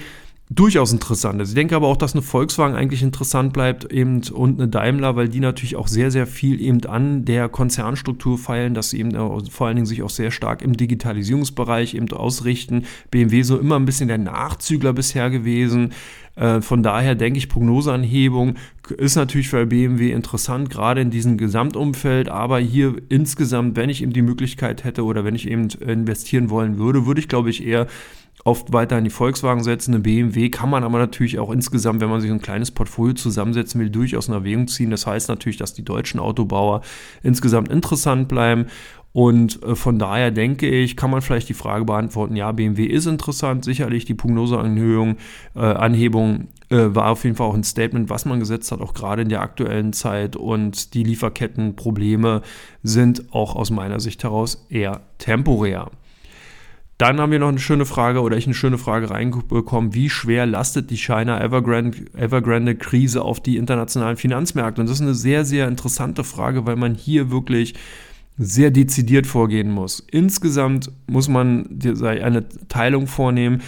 [0.51, 1.51] durchaus interessant ist.
[1.51, 5.29] Ich denke aber auch, dass eine Volkswagen eigentlich interessant bleibt eben und eine Daimler, weil
[5.29, 9.13] die natürlich auch sehr, sehr viel eben an der Konzernstruktur feilen, dass sie eben
[9.51, 12.85] vor allen Dingen sich auch sehr stark im Digitalisierungsbereich eben ausrichten.
[13.11, 15.93] BMW so immer ein bisschen der Nachzügler bisher gewesen.
[16.35, 18.55] Äh, von daher denke ich, Prognoseanhebung
[18.97, 22.29] ist natürlich für BMW interessant, gerade in diesem Gesamtumfeld.
[22.29, 26.79] Aber hier insgesamt, wenn ich eben die Möglichkeit hätte oder wenn ich eben investieren wollen
[26.79, 27.87] würde, würde ich glaube ich eher
[28.45, 29.95] oft weiter in die Volkswagen setzen.
[29.95, 33.81] Eine BMW kann man aber natürlich auch insgesamt, wenn man sich ein kleines Portfolio zusammensetzen
[33.81, 34.91] will, durchaus in Erwägung ziehen.
[34.91, 36.83] Das heißt natürlich, dass die deutschen Autobauer
[37.23, 38.67] insgesamt interessant bleiben.
[39.13, 43.07] Und äh, von daher denke ich, kann man vielleicht die Frage beantworten, ja, BMW ist
[43.07, 45.17] interessant, sicherlich die Prognoseanhebung
[45.55, 48.95] äh, Anhebung, äh, war auf jeden Fall auch ein Statement, was man gesetzt hat, auch
[48.95, 50.35] gerade in der aktuellen Zeit.
[50.35, 52.41] Und die Lieferkettenprobleme
[52.83, 55.91] sind auch aus meiner Sicht heraus eher temporär.
[57.03, 60.47] Dann haben wir noch eine schöne Frage oder ich eine schöne Frage reinbekommen, wie schwer
[60.47, 64.81] lastet die China Evergrande, Evergrande Krise auf die internationalen Finanzmärkte?
[64.81, 67.75] Und das ist eine sehr, sehr interessante Frage, weil man hier wirklich
[68.39, 69.99] sehr dezidiert vorgehen muss.
[70.13, 73.63] Insgesamt muss man eine Teilung vornehmen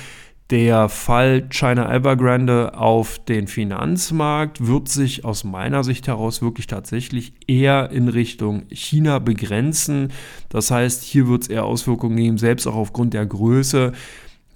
[0.51, 7.33] der Fall China Evergrande auf den Finanzmarkt wird sich aus meiner Sicht heraus wirklich tatsächlich
[7.47, 10.13] eher in Richtung China begrenzen.
[10.51, 13.93] Das heißt, hier wird es eher Auswirkungen geben, selbst auch aufgrund der Größe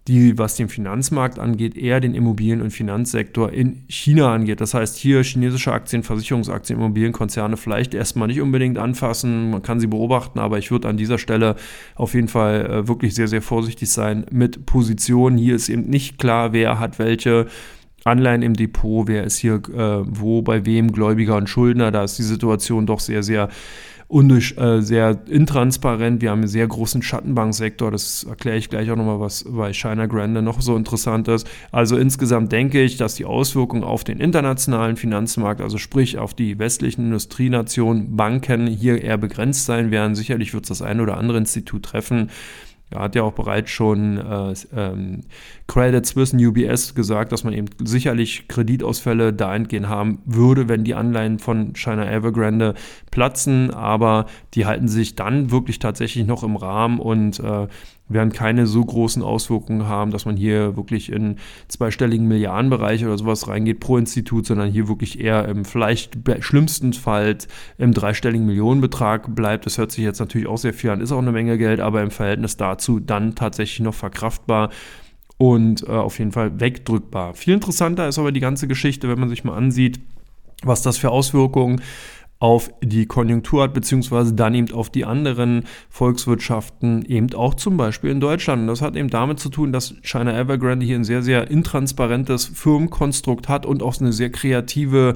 [0.08, 4.60] die, was den Finanzmarkt angeht, eher den Immobilien- und Finanzsektor in China angeht.
[4.60, 9.50] Das heißt, hier chinesische Aktien, Versicherungsaktien, Immobilienkonzerne vielleicht erstmal nicht unbedingt anfassen.
[9.50, 11.56] Man kann sie beobachten, aber ich würde an dieser Stelle
[11.94, 15.36] auf jeden Fall äh, wirklich sehr, sehr vorsichtig sein mit Positionen.
[15.36, 17.46] Hier ist eben nicht klar, wer hat welche.
[18.04, 21.90] Anleihen im Depot, wer ist hier äh, wo, bei wem, Gläubiger und Schuldner.
[21.90, 23.48] Da ist die Situation doch sehr, sehr
[24.08, 26.22] undurch, äh, sehr intransparent.
[26.22, 27.90] Wir haben einen sehr großen Schattenbanksektor.
[27.90, 31.46] Das erkläre ich gleich auch nochmal, was bei China Grande noch so interessant ist.
[31.72, 36.58] Also insgesamt denke ich, dass die Auswirkungen auf den internationalen Finanzmarkt, also sprich auf die
[36.58, 40.14] westlichen Industrienationen, Banken hier eher begrenzt sein werden.
[40.14, 42.30] Sicherlich wird es das eine oder andere Institut treffen,
[42.90, 45.20] er hat ja auch bereits schon äh, ähm,
[45.66, 50.94] Credit Suisse und UBS gesagt, dass man eben sicherlich Kreditausfälle dahingehend haben würde, wenn die
[50.94, 52.74] Anleihen von China Evergrande
[53.10, 57.66] platzen, aber die halten sich dann wirklich tatsächlich noch im Rahmen und äh,
[58.08, 61.36] werden keine so großen Auswirkungen haben, dass man hier wirklich in
[61.68, 67.36] zweistelligen Milliardenbereich oder sowas reingeht pro Institut, sondern hier wirklich eher im vielleicht schlimmsten Fall
[67.76, 69.66] im dreistelligen Millionenbetrag bleibt.
[69.66, 72.02] Das hört sich jetzt natürlich auch sehr viel an, ist auch eine Menge Geld, aber
[72.02, 74.70] im Verhältnis dazu dann tatsächlich noch verkraftbar
[75.36, 77.34] und äh, auf jeden Fall wegdrückbar.
[77.34, 80.00] Viel interessanter ist aber die ganze Geschichte, wenn man sich mal ansieht,
[80.62, 81.80] was das für Auswirkungen
[82.40, 88.10] auf die Konjunktur hat, beziehungsweise dann eben auf die anderen Volkswirtschaften, eben auch zum Beispiel
[88.10, 88.62] in Deutschland.
[88.62, 92.46] Und das hat eben damit zu tun, dass China Evergrande hier ein sehr, sehr intransparentes
[92.46, 95.14] Firmenkonstrukt hat und auch eine sehr kreative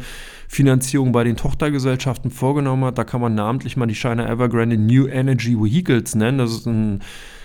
[0.49, 2.99] Finanzierung bei den Tochtergesellschaften vorgenommen hat.
[2.99, 6.39] Da kann man namentlich mal die China Evergrande New Energy Vehicles nennen.
[6.39, 7.03] Das ist ein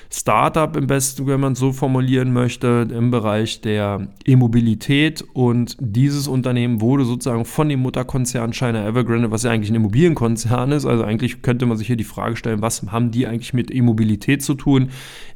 [0.10, 5.24] Startup im besten, wenn man es so formulieren möchte, im Bereich der E-Mobilität.
[5.34, 10.72] Und dieses Unternehmen wurde sozusagen von dem Mutterkonzern China Evergrande, was ja eigentlich ein Immobilienkonzern
[10.72, 13.74] ist, also eigentlich könnte man sich hier die Frage stellen, was haben die eigentlich mit
[13.74, 14.89] E-Mobilität zu tun?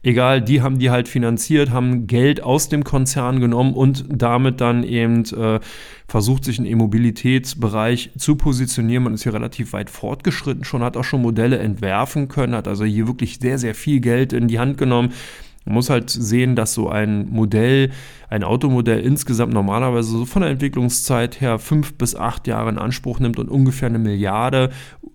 [0.03, 4.83] Egal, die haben die halt finanziert, haben Geld aus dem Konzern genommen und damit dann
[4.83, 5.59] eben äh,
[6.11, 9.03] versucht, sich im E-Mobilitätsbereich zu positionieren.
[9.03, 12.83] Man ist hier relativ weit fortgeschritten schon, hat auch schon Modelle entwerfen können, hat also
[12.83, 15.13] hier wirklich sehr, sehr viel Geld in die Hand genommen.
[15.63, 17.91] Man muss halt sehen, dass so ein Modell,
[18.29, 23.19] ein Automodell insgesamt normalerweise so von der Entwicklungszeit her fünf bis acht Jahre in Anspruch
[23.19, 24.71] nimmt und ungefähr eine Milliarde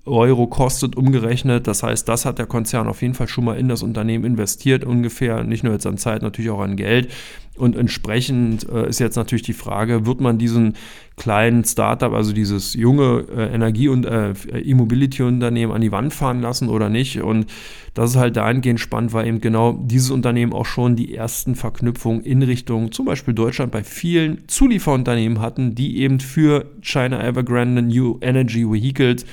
[0.07, 1.67] Euro kostet umgerechnet.
[1.67, 4.85] Das heißt, das hat der Konzern auf jeden Fall schon mal in das Unternehmen investiert,
[4.85, 7.13] ungefähr, nicht nur jetzt an Zeit, natürlich auch an Geld.
[7.57, 10.75] Und entsprechend äh, ist jetzt natürlich die Frage, wird man diesen
[11.17, 16.69] kleinen Startup, also dieses junge äh, Energie- und äh, E-Mobility-Unternehmen an die Wand fahren lassen
[16.69, 17.23] oder nicht?
[17.23, 17.47] Und
[17.95, 22.23] das ist halt dahingehend spannend, weil eben genau dieses Unternehmen auch schon die ersten Verknüpfungen
[22.23, 28.19] in Richtung zum Beispiel Deutschland bei vielen Zulieferunternehmen hatten, die eben für China Evergrande New
[28.21, 29.25] Energy Vehicles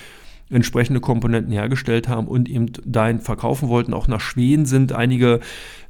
[0.49, 3.93] entsprechende Komponenten hergestellt haben und eben dahin verkaufen wollten.
[3.93, 5.39] Auch nach Schweden sind einige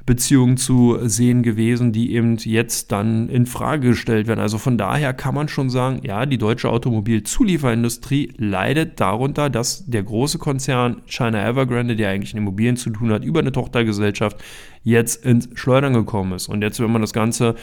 [0.05, 4.41] Beziehungen zu sehen gewesen, die eben jetzt dann in Frage gestellt werden.
[4.41, 10.03] Also von daher kann man schon sagen, ja, die deutsche Automobilzulieferindustrie leidet darunter, dass der
[10.03, 14.43] große Konzern China Evergrande, der eigentlich in Immobilien zu tun hat, über eine Tochtergesellschaft
[14.83, 16.49] jetzt ins Schleudern gekommen ist.
[16.49, 17.55] Und jetzt, wenn man das Ganze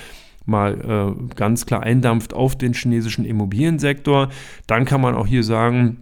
[0.47, 4.31] mal äh, ganz klar eindampft auf den chinesischen Immobiliensektor,
[4.67, 5.99] dann kann man auch hier sagen,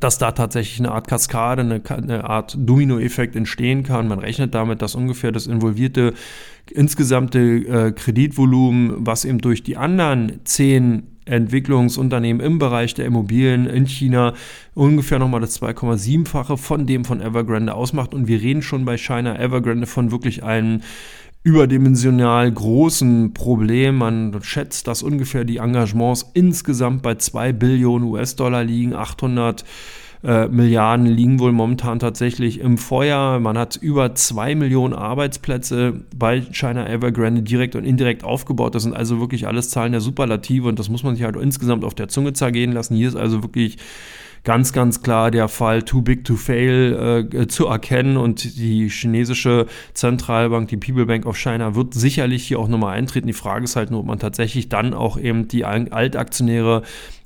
[0.00, 4.08] dass da tatsächlich eine Art Kaskade, eine, eine Art Dominoeffekt entstehen kann.
[4.08, 6.14] Man rechnet damit, dass ungefähr das involvierte
[6.70, 13.86] insgesamte äh, Kreditvolumen, was eben durch die anderen zehn Entwicklungsunternehmen im Bereich der Immobilien in
[13.86, 14.34] China
[14.74, 18.12] ungefähr nochmal das 2,7-fache von dem von Evergrande ausmacht.
[18.12, 20.80] Und wir reden schon bei China Evergrande von wirklich einem
[21.42, 23.96] überdimensional großen Problem.
[23.96, 29.64] Man schätzt, dass ungefähr die Engagements insgesamt bei 2 Billionen US-Dollar liegen, 800
[30.24, 33.40] äh, Milliarden liegen wohl momentan tatsächlich im Feuer.
[33.40, 38.76] Man hat über 2 Millionen Arbeitsplätze bei China Evergrande direkt und indirekt aufgebaut.
[38.76, 41.82] Das sind also wirklich alles Zahlen der Superlative und das muss man sich halt insgesamt
[41.82, 42.94] auf der Zunge zergehen lassen.
[42.94, 43.78] Hier ist also wirklich
[44.44, 49.66] ganz, ganz klar der Fall too big to fail äh, zu erkennen und die chinesische
[49.94, 53.26] Zentralbank, die People Bank of China, wird sicherlich hier auch nochmal eintreten.
[53.26, 56.82] Die Frage ist halt nur, ob man tatsächlich dann auch eben die Altaktionäre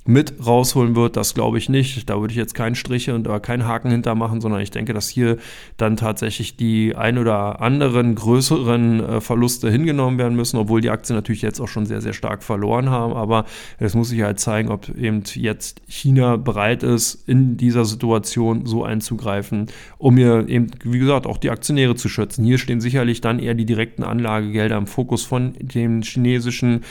[0.07, 2.09] mit rausholen wird, das glaube ich nicht.
[2.09, 5.09] Da würde ich jetzt keinen Strich und oder keinen Haken hintermachen, sondern ich denke, dass
[5.09, 5.37] hier
[5.75, 11.15] dann tatsächlich die ein oder anderen größeren äh, Verluste hingenommen werden müssen, obwohl die Aktien
[11.17, 13.13] natürlich jetzt auch schon sehr, sehr stark verloren haben.
[13.13, 13.45] Aber
[13.79, 18.85] es muss sich halt zeigen, ob eben jetzt China bereit ist, in dieser Situation so
[18.85, 19.67] einzugreifen,
[19.97, 22.45] um hier eben, wie gesagt, auch die Aktionäre zu schützen.
[22.45, 26.85] Hier stehen sicherlich dann eher die direkten Anlagegelder im Fokus von den chinesischen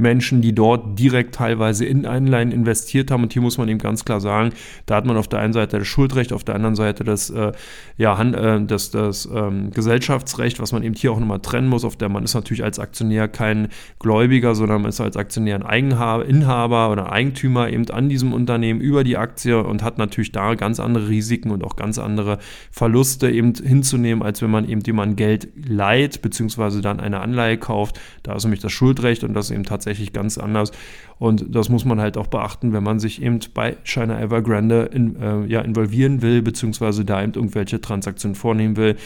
[0.00, 3.22] Menschen, die dort direkt teilweise in Anleihen investiert haben.
[3.22, 4.50] Und hier muss man eben ganz klar sagen,
[4.86, 7.52] da hat man auf der einen Seite das Schuldrecht, auf der anderen Seite das, äh,
[7.96, 11.84] ja, äh, das, das ähm, Gesellschaftsrecht, was man eben hier auch nochmal trennen muss.
[11.84, 15.62] Auf der man ist natürlich als Aktionär kein Gläubiger, sondern man ist als Aktionär ein
[15.62, 20.54] Eigenhaber, Inhaber oder Eigentümer eben an diesem Unternehmen über die Aktie und hat natürlich da
[20.54, 22.38] ganz andere Risiken und auch ganz andere
[22.70, 28.00] Verluste eben hinzunehmen, als wenn man eben jemand Geld leiht, beziehungsweise dann eine Anleihe kauft.
[28.22, 30.70] Da ist nämlich das Schuldrecht und das eben tatsächlich tatsächlich ganz anders.
[31.18, 35.16] Und das muss man halt auch beachten, wenn man sich eben bei China Evergrande in,
[35.16, 38.96] äh, ja, involvieren will, beziehungsweise da eben irgendwelche Transaktionen vornehmen will.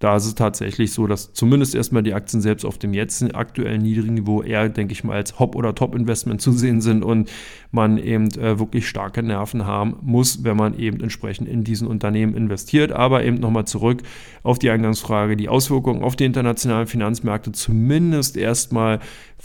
[0.00, 3.82] Da ist es tatsächlich so, dass zumindest erstmal die Aktien selbst auf dem jetzt aktuellen
[3.82, 7.30] niedrigen Niveau eher, denke ich mal, als Hop- oder Top-Investment zu sehen sind und
[7.70, 12.34] man eben äh, wirklich starke Nerven haben muss, wenn man eben entsprechend in diesen Unternehmen
[12.34, 12.92] investiert.
[12.92, 14.02] Aber eben nochmal zurück
[14.42, 19.00] auf die Eingangsfrage, die Auswirkungen auf die internationalen Finanzmärkte zumindest erstmal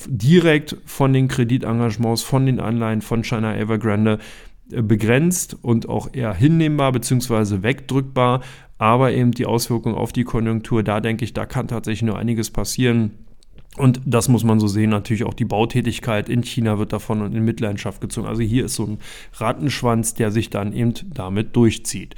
[0.07, 4.19] direkt von den Kreditengagements, von den Anleihen von China Evergrande
[4.71, 7.61] äh, begrenzt und auch eher hinnehmbar bzw.
[7.61, 8.41] wegdrückbar
[8.77, 12.49] aber eben die Auswirkungen auf die Konjunktur, da denke ich, da kann tatsächlich nur einiges
[12.51, 13.11] passieren.
[13.77, 14.89] Und das muss man so sehen.
[14.89, 18.27] Natürlich auch die Bautätigkeit in China wird davon in Mitleidenschaft gezogen.
[18.27, 18.99] Also hier ist so ein
[19.33, 22.15] Rattenschwanz, der sich dann eben damit durchzieht.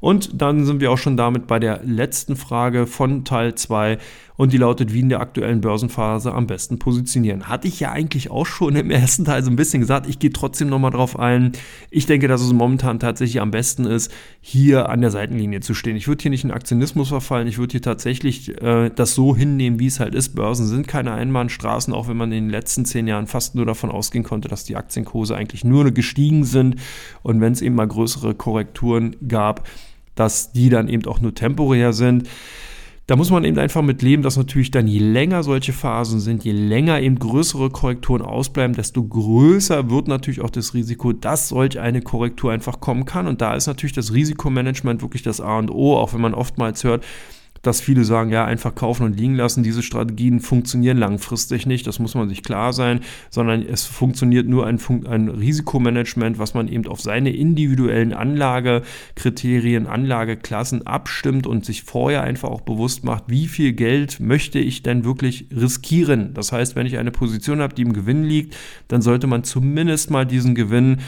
[0.00, 3.98] Und dann sind wir auch schon damit bei der letzten Frage von Teil 2
[4.36, 7.48] und die lautet, wie in der aktuellen Börsenphase am besten positionieren.
[7.48, 10.32] Hatte ich ja eigentlich auch schon im ersten Teil so ein bisschen gesagt, ich gehe
[10.32, 11.52] trotzdem nochmal drauf ein.
[11.90, 15.96] Ich denke, dass es momentan tatsächlich am besten ist, hier an der Seitenlinie zu stehen.
[15.96, 19.78] Ich würde hier nicht in Aktionismus verfallen, ich würde hier tatsächlich äh, das so hinnehmen,
[19.78, 20.34] wie es halt ist.
[20.34, 23.90] Börsen sind keine Einbahnstraßen, auch wenn man in den letzten zehn Jahren fast nur davon
[23.90, 26.76] ausgehen konnte, dass die Aktienkurse eigentlich nur gestiegen sind
[27.22, 29.68] und wenn es eben mal größere Korrekturen gab,
[30.16, 32.28] dass die dann eben auch nur temporär sind.
[33.06, 36.42] Da muss man eben einfach mit leben, dass natürlich dann je länger solche Phasen sind,
[36.42, 41.78] je länger eben größere Korrekturen ausbleiben, desto größer wird natürlich auch das Risiko, dass solch
[41.78, 43.26] eine Korrektur einfach kommen kann.
[43.26, 46.82] Und da ist natürlich das Risikomanagement wirklich das A und O, auch wenn man oftmals
[46.82, 47.04] hört,
[47.66, 49.62] dass viele sagen, ja, einfach kaufen und liegen lassen.
[49.62, 53.00] Diese Strategien funktionieren langfristig nicht, das muss man sich klar sein,
[53.30, 60.86] sondern es funktioniert nur ein, ein Risikomanagement, was man eben auf seine individuellen Anlagekriterien, Anlageklassen
[60.86, 65.46] abstimmt und sich vorher einfach auch bewusst macht, wie viel Geld möchte ich denn wirklich
[65.54, 66.34] riskieren.
[66.34, 68.56] Das heißt, wenn ich eine Position habe, die im Gewinn liegt,
[68.88, 70.98] dann sollte man zumindest mal diesen Gewinn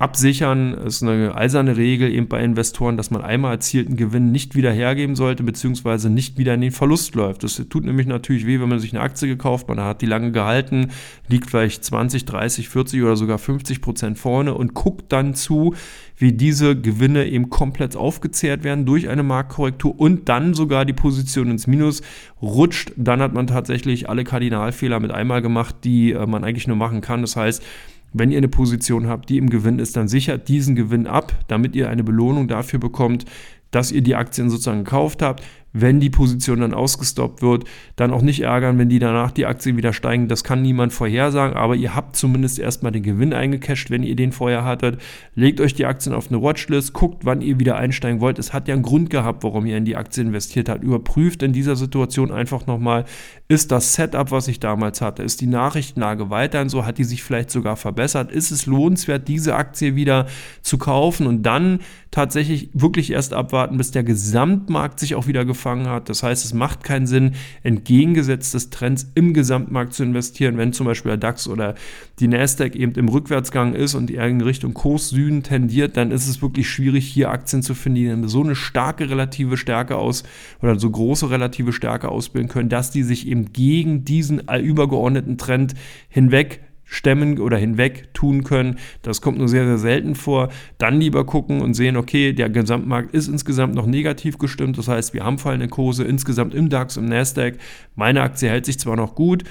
[0.00, 4.72] Absichern ist eine eiserne Regel eben bei Investoren, dass man einmal erzielten Gewinn nicht wieder
[4.72, 7.44] hergeben sollte, beziehungsweise nicht wieder in den Verlust läuft.
[7.44, 10.32] Das tut nämlich natürlich weh, wenn man sich eine Aktie gekauft, man hat die lange
[10.32, 10.88] gehalten,
[11.28, 15.74] liegt vielleicht 20, 30, 40 oder sogar 50 Prozent vorne und guckt dann zu,
[16.16, 21.50] wie diese Gewinne eben komplett aufgezehrt werden durch eine Marktkorrektur und dann sogar die Position
[21.50, 22.00] ins Minus
[22.40, 22.92] rutscht.
[22.96, 27.02] Dann hat man tatsächlich alle Kardinalfehler mit einmal gemacht, die äh, man eigentlich nur machen
[27.02, 27.20] kann.
[27.20, 27.62] Das heißt,
[28.12, 31.76] wenn ihr eine Position habt, die im Gewinn ist, dann sichert diesen Gewinn ab, damit
[31.76, 33.24] ihr eine Belohnung dafür bekommt,
[33.70, 35.42] dass ihr die Aktien sozusagen gekauft habt
[35.72, 37.64] wenn die Position dann ausgestoppt wird,
[37.96, 40.28] dann auch nicht ärgern, wenn die danach die Aktien wieder steigen.
[40.28, 44.32] Das kann niemand vorhersagen, aber ihr habt zumindest erstmal den Gewinn eingecasht, wenn ihr den
[44.32, 45.00] vorher hattet.
[45.34, 48.38] Legt euch die Aktien auf eine Watchlist, guckt, wann ihr wieder einsteigen wollt.
[48.38, 50.82] Es hat ja einen Grund gehabt, warum ihr in die Aktie investiert habt.
[50.82, 53.04] Überprüft in dieser Situation einfach nochmal,
[53.50, 57.24] ist das Setup, was ich damals hatte, ist die Nachrichtenlage weiterhin so, hat die sich
[57.24, 60.26] vielleicht sogar verbessert, ist es lohnenswert, diese Aktie wieder
[60.62, 61.80] zu kaufen und dann
[62.12, 66.08] tatsächlich wirklich erst abwarten, bis der Gesamtmarkt sich auch wieder gefangen hat.
[66.08, 70.86] Das heißt, es macht keinen Sinn, entgegengesetzt des Trends im Gesamtmarkt zu investieren, wenn zum
[70.86, 71.74] Beispiel der DAX oder
[72.18, 76.28] die Nasdaq eben im Rückwärtsgang ist und eher in Richtung Kurs Süden tendiert, dann ist
[76.28, 80.22] es wirklich schwierig, hier Aktien zu finden, die so eine starke relative Stärke aus
[80.62, 85.74] oder so große relative Stärke ausbilden können, dass die sich eben gegen diesen übergeordneten Trend
[86.08, 88.78] hinweg stemmen oder hinweg tun können.
[89.02, 90.50] Das kommt nur sehr, sehr selten vor.
[90.76, 94.76] Dann lieber gucken und sehen, okay, der Gesamtmarkt ist insgesamt noch negativ gestimmt.
[94.76, 97.54] Das heißt, wir haben fallende Kurse insgesamt im DAX, im Nasdaq.
[97.94, 99.44] Meine Aktie hält sich zwar noch gut,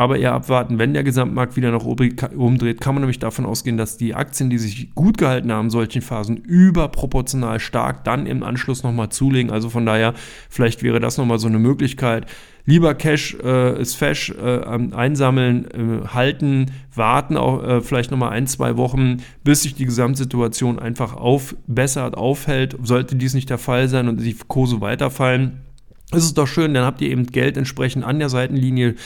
[0.00, 3.76] aber eher abwarten, wenn der Gesamtmarkt wieder nach oben dreht, kann man nämlich davon ausgehen,
[3.76, 8.42] dass die Aktien, die sich gut gehalten haben, in solchen Phasen überproportional stark dann im
[8.42, 9.52] Anschluss nochmal zulegen.
[9.52, 10.14] Also von daher,
[10.48, 12.24] vielleicht wäre das nochmal so eine Möglichkeit.
[12.64, 14.60] Lieber Cash äh, ist Fash äh,
[14.94, 20.78] einsammeln, äh, halten, warten auch äh, vielleicht nochmal ein, zwei Wochen, bis sich die Gesamtsituation
[20.78, 22.74] einfach aufbessert, aufhält.
[22.82, 25.60] Sollte dies nicht der Fall sein und die Kurse weiterfallen,
[26.12, 28.96] ist es doch schön, dann habt ihr eben Geld entsprechend an der Seitenlinie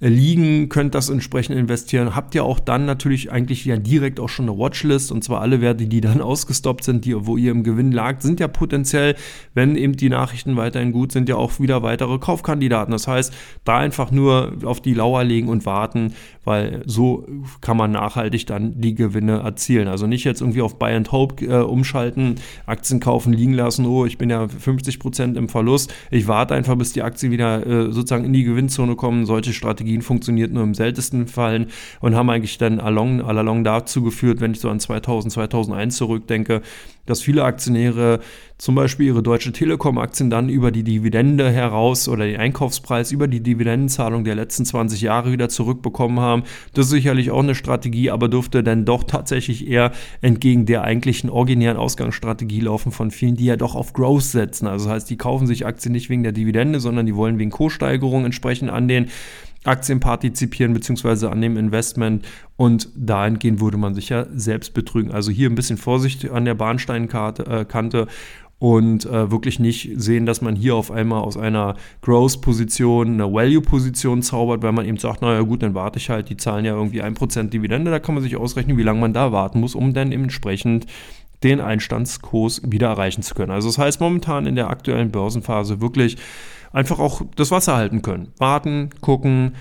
[0.00, 2.14] liegen, könnt das entsprechend investieren.
[2.14, 5.60] Habt ihr auch dann natürlich eigentlich ja direkt auch schon eine Watchlist und zwar alle
[5.60, 9.16] Werte, die dann ausgestoppt sind, die, wo ihr im Gewinn lag, sind ja potenziell,
[9.54, 12.92] wenn eben die Nachrichten weiterhin gut sind, ja auch wieder weitere Kaufkandidaten.
[12.92, 13.34] Das heißt,
[13.64, 17.26] da einfach nur auf die Lauer legen und warten, weil so
[17.60, 19.88] kann man nachhaltig dann die Gewinne erzielen.
[19.88, 24.06] Also nicht jetzt irgendwie auf Buy and Hope äh, umschalten, Aktien kaufen, liegen lassen, oh,
[24.06, 25.92] ich bin ja 50% im Verlust.
[26.10, 29.26] Ich warte einfach, bis die Aktien wieder äh, sozusagen in die Gewinnzone kommen.
[29.26, 31.66] Solche Strategien Strategien funktioniert nur im seltensten Fall
[32.00, 36.60] und haben eigentlich dann along, along dazu geführt, wenn ich so an 2000, 2001 zurückdenke,
[37.06, 38.20] dass viele Aktionäre
[38.58, 43.40] zum Beispiel ihre Deutsche Telekom-Aktien dann über die Dividende heraus oder den Einkaufspreis über die
[43.40, 46.42] Dividendenzahlung der letzten 20 Jahre wieder zurückbekommen haben.
[46.74, 51.30] Das ist sicherlich auch eine Strategie, aber dürfte dann doch tatsächlich eher entgegen der eigentlichen
[51.30, 54.66] originären Ausgangsstrategie laufen von vielen, die ja doch auf Growth setzen.
[54.66, 57.50] Also das heißt, die kaufen sich Aktien nicht wegen der Dividende, sondern die wollen wegen
[57.50, 59.06] Co-Steigerung entsprechend an den
[59.68, 62.26] Aktien partizipieren beziehungsweise an dem Investment
[62.56, 65.12] und dahingehend würde man sich ja selbst betrügen.
[65.12, 67.44] Also hier ein bisschen Vorsicht an der Bahnsteinkante
[68.00, 68.06] äh,
[68.58, 74.22] und äh, wirklich nicht sehen, dass man hier auf einmal aus einer Growth-Position eine Value-Position
[74.22, 77.02] zaubert, weil man eben sagt, naja gut, dann warte ich halt, die zahlen ja irgendwie
[77.02, 80.10] 1% Dividende, da kann man sich ausrechnen, wie lange man da warten muss, um dann
[80.10, 80.86] entsprechend
[81.44, 83.52] den Einstandskurs wieder erreichen zu können.
[83.52, 86.16] Also das heißt momentan in der aktuellen Börsenphase wirklich
[86.72, 88.32] einfach auch das Wasser halten können.
[88.38, 89.52] Warten, gucken,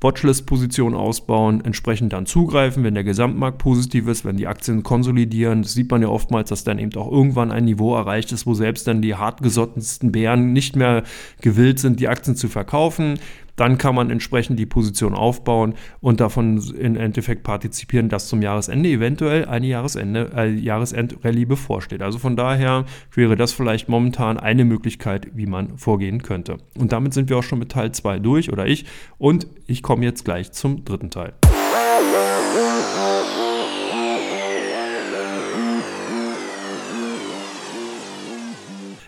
[0.00, 5.62] Watchlist-Position ausbauen, entsprechend dann zugreifen, wenn der Gesamtmarkt positiv ist, wenn die Aktien konsolidieren.
[5.62, 8.52] Das sieht man ja oftmals, dass dann eben auch irgendwann ein Niveau erreicht ist, wo
[8.52, 11.02] selbst dann die hartgesottensten Bären nicht mehr
[11.40, 13.18] gewillt sind, die Aktien zu verkaufen.
[13.56, 18.88] Dann kann man entsprechend die Position aufbauen und davon im Endeffekt partizipieren, dass zum Jahresende
[18.88, 22.02] eventuell eine Jahresende, äh, Jahresend-Rallye bevorsteht.
[22.02, 26.58] Also von daher wäre das vielleicht momentan eine Möglichkeit, wie man vorgehen könnte.
[26.78, 28.84] Und damit sind wir auch schon mit Teil 2 durch oder ich
[29.18, 31.32] und ich komme jetzt gleich zum dritten Teil.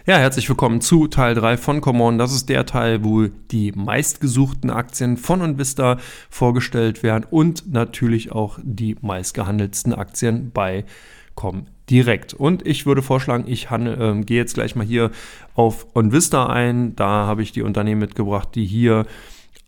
[0.08, 2.16] Ja, herzlich willkommen zu Teil 3 von Common.
[2.16, 5.98] Das ist der Teil, wo die meistgesuchten Aktien von Onvista
[6.30, 10.86] vorgestellt werden und natürlich auch die meistgehandelten Aktien bei
[11.34, 12.32] Comdirect.
[12.32, 15.10] Und ich würde vorschlagen, ich handel, äh, gehe jetzt gleich mal hier
[15.52, 16.96] auf Onvista ein.
[16.96, 19.04] Da habe ich die Unternehmen mitgebracht, die hier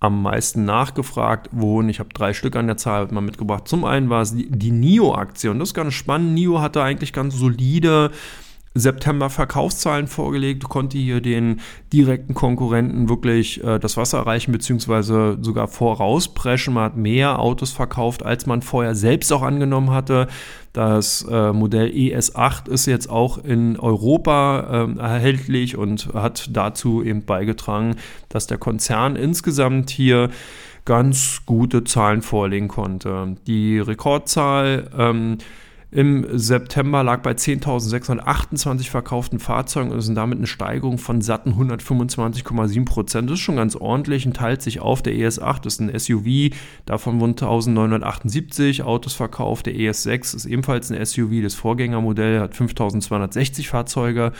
[0.02, 1.90] am meisten nachgefragt wurden.
[1.90, 3.68] Ich habe drei Stück an der Zahl mal mitgebracht.
[3.68, 6.32] Zum einen war es die, die NIO-Aktie und das ist ganz spannend.
[6.32, 8.10] NIO hatte eigentlich ganz solide
[8.74, 11.60] September Verkaufszahlen vorgelegt, konnte hier den
[11.92, 16.74] direkten Konkurrenten wirklich äh, das Wasser erreichen, beziehungsweise sogar vorauspreschen.
[16.74, 20.28] Man hat mehr Autos verkauft, als man vorher selbst auch angenommen hatte.
[20.72, 27.24] Das äh, Modell ES8 ist jetzt auch in Europa äh, erhältlich und hat dazu eben
[27.24, 27.96] beigetragen,
[28.28, 30.30] dass der Konzern insgesamt hier
[30.84, 33.36] ganz gute Zahlen vorlegen konnte.
[33.48, 35.38] Die Rekordzahl ähm,
[35.92, 42.84] im September lag bei 10.628 verkauften Fahrzeugen und sind damit eine Steigerung von satten 125,7
[42.84, 43.28] Prozent.
[43.28, 45.02] Das ist schon ganz ordentlich und teilt sich auf.
[45.02, 46.54] Der ES8 ist ein SUV,
[46.86, 49.66] davon wurden 1.978 Autos verkauft.
[49.66, 54.30] Der ES6 ist ebenfalls ein SUV, das Vorgängermodell hat 5.260 Fahrzeuge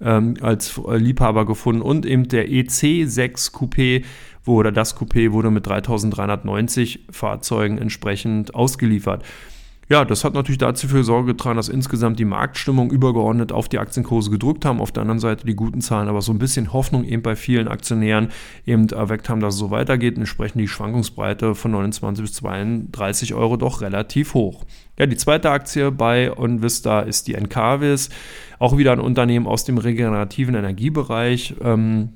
[0.00, 4.02] ähm, als Liebhaber gefunden und eben der EC6 Coupé
[4.44, 9.24] oder das Coupé wurde mit 3.390 Fahrzeugen entsprechend ausgeliefert.
[9.88, 13.78] Ja, das hat natürlich dazu für Sorge getragen, dass insgesamt die Marktstimmung übergeordnet auf die
[13.78, 14.80] Aktienkurse gedrückt haben.
[14.80, 17.68] Auf der anderen Seite die guten Zahlen, aber so ein bisschen Hoffnung eben bei vielen
[17.68, 18.30] Aktionären
[18.66, 20.18] eben erweckt haben, dass es so weitergeht.
[20.18, 24.64] Entsprechend die Schwankungsbreite von 29 bis 32 Euro doch relativ hoch.
[24.98, 28.08] Ja, die zweite Aktie bei OnVista ist die Encarvis.
[28.58, 31.54] Auch wieder ein Unternehmen aus dem regenerativen Energiebereich.
[31.62, 32.10] Ähm,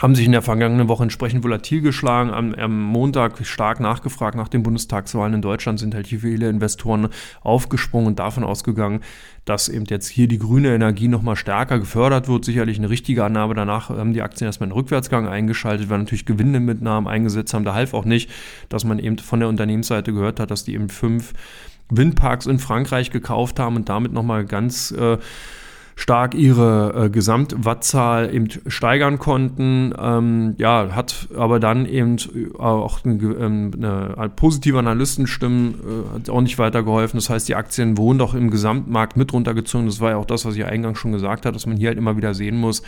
[0.00, 2.30] haben sich in der vergangenen Woche entsprechend volatil geschlagen.
[2.30, 7.08] Am, am, Montag stark nachgefragt nach den Bundestagswahlen in Deutschland sind halt hier viele Investoren
[7.42, 9.00] aufgesprungen und davon ausgegangen,
[9.44, 12.44] dass eben jetzt hier die grüne Energie nochmal stärker gefördert wird.
[12.44, 13.54] Sicherlich eine richtige Annahme.
[13.54, 17.64] Danach haben die Aktien erstmal einen Rückwärtsgang eingeschaltet, weil natürlich Gewinnmitnahmen eingesetzt haben.
[17.64, 18.30] Da half auch nicht,
[18.70, 21.34] dass man eben von der Unternehmensseite gehört hat, dass die eben fünf
[21.90, 25.18] Windparks in Frankreich gekauft haben und damit nochmal ganz äh,
[25.96, 29.94] stark ihre äh, Gesamtwattzahl eben steigern konnten.
[29.98, 32.16] Ähm, ja, hat aber dann eben
[32.58, 37.18] auch eine, ähm, eine positive Analystenstimmen äh, hat auch nicht weitergeholfen.
[37.18, 39.86] Das heißt, die Aktien wurden doch im Gesamtmarkt mit runtergezogen.
[39.86, 41.98] Das war ja auch das, was ich eingangs schon gesagt habe, dass man hier halt
[41.98, 42.82] immer wieder sehen muss,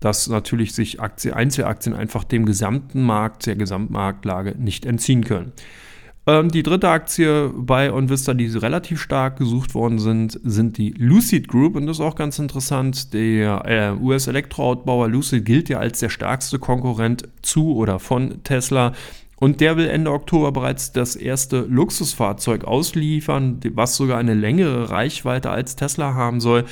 [0.00, 5.52] dass natürlich sich Aktien, Einzelaktien einfach dem gesamten Markt, der Gesamtmarktlage nicht entziehen können.
[6.28, 11.46] Ähm, die dritte Aktie bei OnVista, die relativ stark gesucht worden sind, sind die Lucid
[11.46, 11.76] Group.
[11.76, 13.12] Und das ist auch ganz interessant.
[13.14, 18.92] Der äh, US-Elektroautbauer Lucid gilt ja als der stärkste Konkurrent zu oder von Tesla.
[19.38, 25.50] Und der will Ende Oktober bereits das erste Luxusfahrzeug ausliefern, was sogar eine längere Reichweite
[25.50, 26.64] als Tesla haben soll.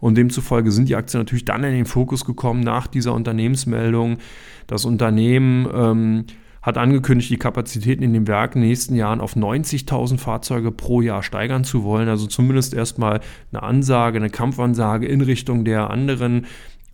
[0.00, 4.18] Und demzufolge sind die Aktien natürlich dann in den Fokus gekommen nach dieser Unternehmensmeldung.
[4.66, 6.24] Das Unternehmen ähm,
[6.64, 11.02] hat angekündigt, die Kapazitäten in dem Werk in den nächsten Jahren auf 90.000 Fahrzeuge pro
[11.02, 12.08] Jahr steigern zu wollen.
[12.08, 13.20] Also zumindest erstmal
[13.52, 16.46] eine Ansage, eine Kampfansage in Richtung der anderen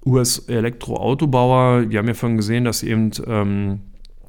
[0.04, 1.88] US-Elektroautobauer.
[1.88, 3.80] Wir haben ja vorhin gesehen, dass eben ähm,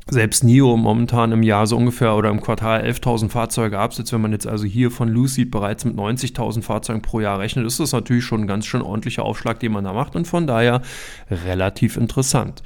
[0.07, 4.13] selbst NIO momentan im Jahr so ungefähr oder im Quartal 11.000 Fahrzeuge absetzt.
[4.13, 7.79] Wenn man jetzt also hier von Lucid bereits mit 90.000 Fahrzeugen pro Jahr rechnet, ist
[7.79, 10.83] das natürlich schon ein ganz schön ordentlicher Aufschlag, den man da macht und von daher
[11.31, 12.61] relativ interessant.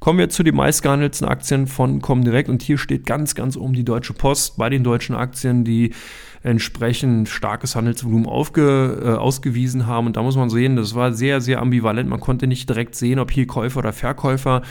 [0.00, 3.84] Kommen wir zu den meistgehandelten Aktien von Comdirect und hier steht ganz, ganz oben die
[3.84, 5.94] Deutsche Post bei den deutschen Aktien, die
[6.42, 10.06] entsprechend starkes Handelsvolumen aufge, äh, ausgewiesen haben.
[10.06, 12.08] Und da muss man sehen, das war sehr, sehr ambivalent.
[12.08, 14.62] Man konnte nicht direkt sehen, ob hier Käufer oder Verkäufer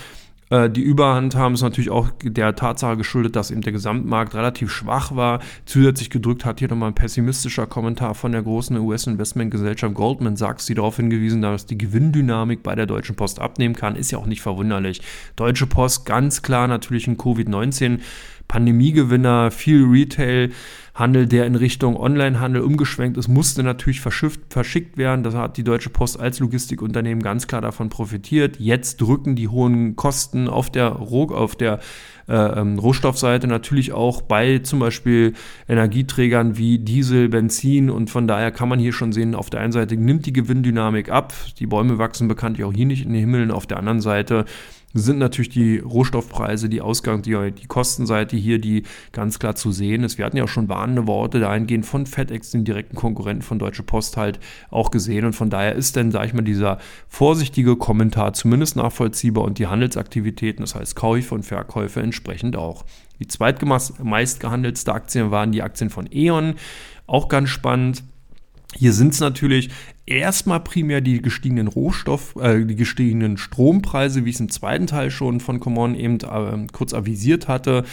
[0.52, 5.16] die Überhand haben, ist natürlich auch der Tatsache geschuldet, dass eben der Gesamtmarkt relativ schwach
[5.16, 5.39] war.
[5.66, 10.76] Zusätzlich gedrückt hat hier nochmal ein pessimistischer Kommentar von der großen US-Investmentgesellschaft Goldman Sachs, die
[10.76, 13.96] darauf hingewiesen hat, dass die Gewinndynamik bei der Deutschen Post abnehmen kann.
[13.96, 15.02] Ist ja auch nicht verwunderlich.
[15.36, 18.00] Deutsche Post ganz klar natürlich ein Covid-19
[18.48, 19.89] Pandemiegewinner, viel
[20.94, 25.24] Retail-Handel, der in Richtung Onlinehandel umgeschwenkt ist, musste natürlich verschifft, verschickt werden.
[25.24, 28.60] Das hat die Deutsche Post als Logistikunternehmen ganz klar davon profitiert.
[28.60, 31.80] Jetzt drücken die hohen Kosten auf der, auf der
[32.28, 35.34] äh, ähm, Rohstoffseite natürlich auch bei zum Beispiel
[35.68, 39.74] Energieträgern wie Diesel, Benzin und von daher kann man hier schon sehen, auf der einen
[39.74, 43.52] Seite nimmt die Gewinndynamik ab, die Bäume wachsen bekanntlich auch hier nicht in den Himmel,
[43.52, 44.46] auf der anderen Seite
[44.94, 50.04] sind natürlich die Rohstoffpreise, die Ausgang, die, die Kostenseite hier, die ganz klar zu sehen
[50.04, 50.18] ist.
[50.18, 53.84] Wir hatten ja auch schon warnende Worte dahingehend von FedEx, den direkten Konkurrenten von Deutsche
[53.84, 54.39] Post halt
[54.70, 56.78] auch gesehen und von daher ist denn, sage ich mal, dieser
[57.08, 62.86] vorsichtige Kommentar zumindest nachvollziehbar und die Handelsaktivitäten, das heißt Käufe und Verkäufe entsprechend auch.
[63.20, 66.56] Die zweitmeist gehandelste Aktien waren die Aktien von E.ON,
[67.08, 68.04] auch ganz spannend.
[68.76, 69.69] Hier sind es natürlich
[70.05, 75.11] erstmal primär die gestiegenen Rohstoff, äh, die gestiegenen Strompreise, wie ich es im zweiten Teil
[75.11, 77.86] schon von Common eben äh, kurz avisiert hatte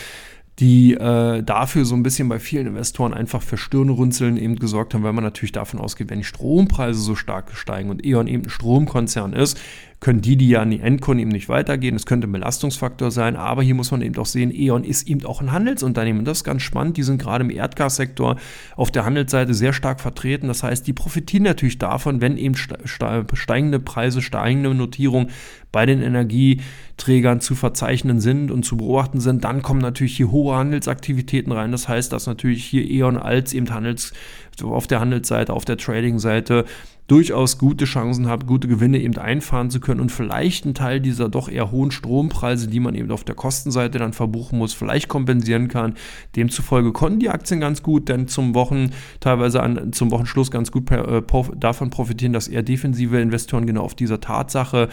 [0.61, 5.03] die äh, dafür so ein bisschen bei vielen Investoren einfach für Stirnrunzeln eben gesorgt haben,
[5.03, 8.51] weil man natürlich davon ausgeht, wenn die Strompreise so stark steigen und E.ON eben ein
[8.51, 9.59] Stromkonzern ist,
[10.01, 11.95] können die, die ja an die Endkunden eben nicht weitergehen.
[11.95, 15.27] Das könnte ein Belastungsfaktor sein, aber hier muss man eben auch sehen, E.ON ist eben
[15.27, 16.21] auch ein Handelsunternehmen.
[16.21, 16.97] Und das ist ganz spannend.
[16.97, 18.37] Die sind gerade im Erdgassektor
[18.77, 20.49] auf der Handelsseite sehr stark vertreten.
[20.49, 25.29] Das heißt, die profitieren natürlich davon, wenn eben steigende Preise, steigende Notierungen
[25.71, 30.57] bei den Energieträgern zu verzeichnen sind und zu beobachten sind, dann kommen natürlich hier hohe
[30.57, 31.73] Handelsaktivitäten rein.
[31.73, 34.15] Das heißt, dass natürlich hier E.ON als eben Handels,
[34.63, 36.65] auf der Handelsseite, auf der Trading-Seite
[37.11, 41.29] durchaus gute Chancen hat, gute Gewinne eben einfahren zu können und vielleicht einen Teil dieser
[41.29, 45.67] doch eher hohen Strompreise, die man eben auf der Kostenseite dann verbuchen muss, vielleicht kompensieren
[45.67, 45.95] kann.
[46.37, 50.89] Demzufolge konnten die Aktien ganz gut, denn zum Wochen, teilweise an, zum Wochenschluss ganz gut
[50.93, 51.23] äh,
[51.57, 54.89] davon profitieren, dass eher defensive Investoren genau auf dieser Tatsache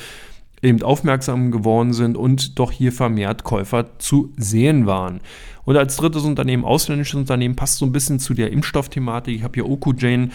[0.64, 5.20] eben aufmerksam geworden sind und doch hier vermehrt Käufer zu sehen waren.
[5.66, 9.36] Und als drittes Unternehmen, ausländisches Unternehmen, passt so ein bisschen zu der Impfstoffthematik.
[9.36, 10.30] Ich habe hier Okujane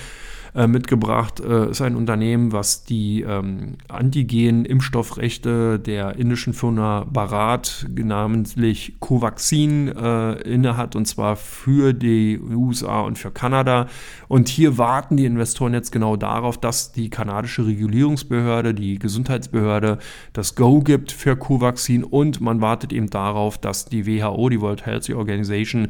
[0.54, 1.40] äh, mitgebracht.
[1.40, 10.32] Äh, ist ein Unternehmen, was die ähm, Antigen-Impfstoffrechte der indischen Firma Bharat, namentlich Covaxin, äh,
[10.42, 13.86] innehat und zwar für die USA und für Kanada.
[14.28, 19.98] Und hier warten die Investoren jetzt genau darauf, dass die kanadische Regulierungsbehörde, die Gesundheitsbehörde,
[20.32, 24.86] das Go gibt für Covaxin und man wartet eben darauf, dass die WHO, die World
[24.86, 25.88] Health Organization,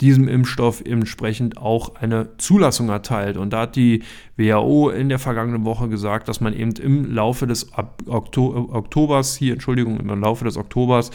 [0.00, 3.36] diesem Impfstoff entsprechend auch eine Zulassung erteilt.
[3.36, 4.02] Und da hat die
[4.36, 7.70] WHO in der vergangenen Woche gesagt, dass man eben im Laufe des
[8.06, 11.10] Oktobers, hier Entschuldigung, im Laufe des Oktobers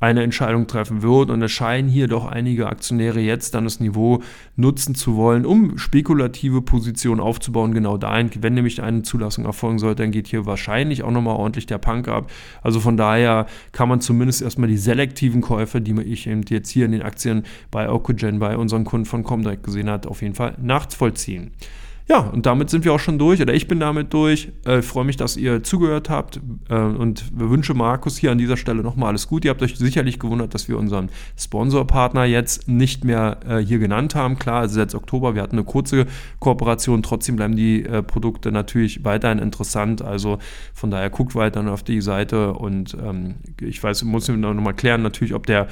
[0.00, 1.30] eine Entscheidung treffen wird.
[1.30, 4.22] Und es scheinen hier doch einige Aktionäre jetzt dann das Niveau
[4.56, 7.74] nutzen zu wollen, um spekulative Positionen aufzubauen.
[7.74, 11.66] Genau dahin, wenn nämlich eine Zulassung erfolgen sollte, dann geht hier wahrscheinlich auch nochmal ordentlich
[11.66, 12.30] der Punk ab.
[12.62, 16.86] Also von daher kann man zumindest erstmal die selektiven Käufe, die ich eben jetzt hier
[16.86, 20.54] in den Aktien bei Okogen, bei unseren Kunden von Comdirect gesehen hat, auf jeden Fall
[20.60, 21.52] nachvollziehen.
[22.06, 24.52] Ja, und damit sind wir auch schon durch, oder ich bin damit durch.
[24.66, 26.38] Äh, freue mich, dass ihr zugehört habt
[26.68, 29.48] äh, und wünsche Markus hier an dieser Stelle nochmal alles Gute.
[29.48, 34.14] Ihr habt euch sicherlich gewundert, dass wir unseren Sponsorpartner jetzt nicht mehr äh, hier genannt
[34.14, 34.38] haben.
[34.38, 36.04] Klar, also jetzt Oktober, wir hatten eine kurze
[36.40, 40.02] Kooperation, trotzdem bleiben die äh, Produkte natürlich weiterhin interessant.
[40.02, 40.38] Also
[40.74, 45.00] von daher guckt weiter auf die Seite und ähm, ich weiß, muss noch mal klären
[45.00, 45.68] natürlich, ob der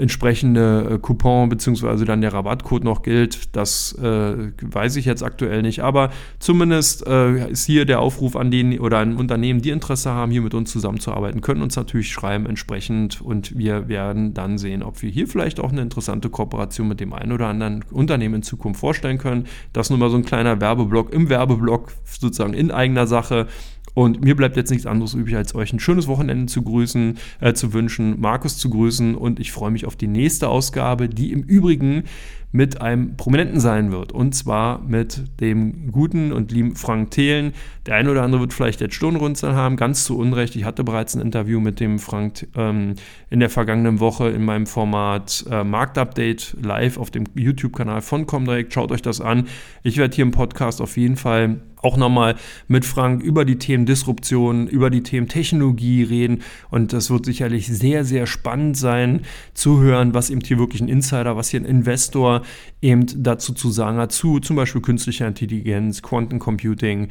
[0.00, 2.04] entsprechende äh, Coupon bzw.
[2.04, 3.54] dann der Rabattcode noch gilt.
[3.54, 8.50] Das äh, weiß ich jetzt aktuell nicht, aber zumindest äh, ist hier der Aufruf an
[8.50, 12.46] den oder an Unternehmen, die Interesse haben, hier mit uns zusammenzuarbeiten, können uns natürlich schreiben
[12.46, 17.00] entsprechend und wir werden dann sehen, ob wir hier vielleicht auch eine interessante Kooperation mit
[17.00, 19.46] dem einen oder anderen Unternehmen in Zukunft vorstellen können.
[19.72, 23.46] Das nur mal so ein kleiner Werbeblock im Werbeblock sozusagen in eigener Sache.
[23.94, 27.52] Und mir bleibt jetzt nichts anderes übrig, als euch ein schönes Wochenende zu grüßen, äh,
[27.54, 29.14] zu wünschen, Markus zu grüßen.
[29.14, 32.04] Und ich freue mich auf die nächste Ausgabe, die im Übrigen
[32.52, 34.12] mit einem Prominenten sein wird.
[34.12, 37.52] Und zwar mit dem guten und lieben Frank Thelen.
[37.86, 40.56] Der eine oder andere wird vielleicht jetzt Stirnrunzeln haben, ganz zu Unrecht.
[40.56, 42.94] Ich hatte bereits ein Interview mit dem Frank ähm,
[43.30, 48.72] in der vergangenen Woche in meinem Format äh, Marktupdate live auf dem YouTube-Kanal von Comdirect.
[48.74, 49.46] Schaut euch das an.
[49.82, 52.36] Ich werde hier im Podcast auf jeden Fall auch nochmal
[52.68, 56.42] mit Frank über die Themen Disruption, über die Themen Technologie reden.
[56.70, 59.22] Und das wird sicherlich sehr, sehr spannend sein
[59.54, 62.39] zu hören, was eben hier wirklich ein Insider, was hier ein Investor
[62.80, 67.08] eben dazu zu sagen hat, zu zum Beispiel künstlicher Intelligenz, Quantencomputing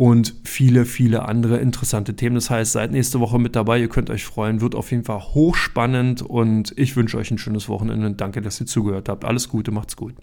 [0.00, 2.34] und viele, viele andere interessante Themen.
[2.34, 3.78] Das heißt, seid nächste Woche mit dabei.
[3.78, 4.62] Ihr könnt euch freuen.
[4.62, 8.10] Wird auf jeden Fall hochspannend und ich wünsche euch ein schönes Wochenende.
[8.12, 9.26] Danke, dass ihr zugehört habt.
[9.26, 10.14] Alles Gute, macht's gut.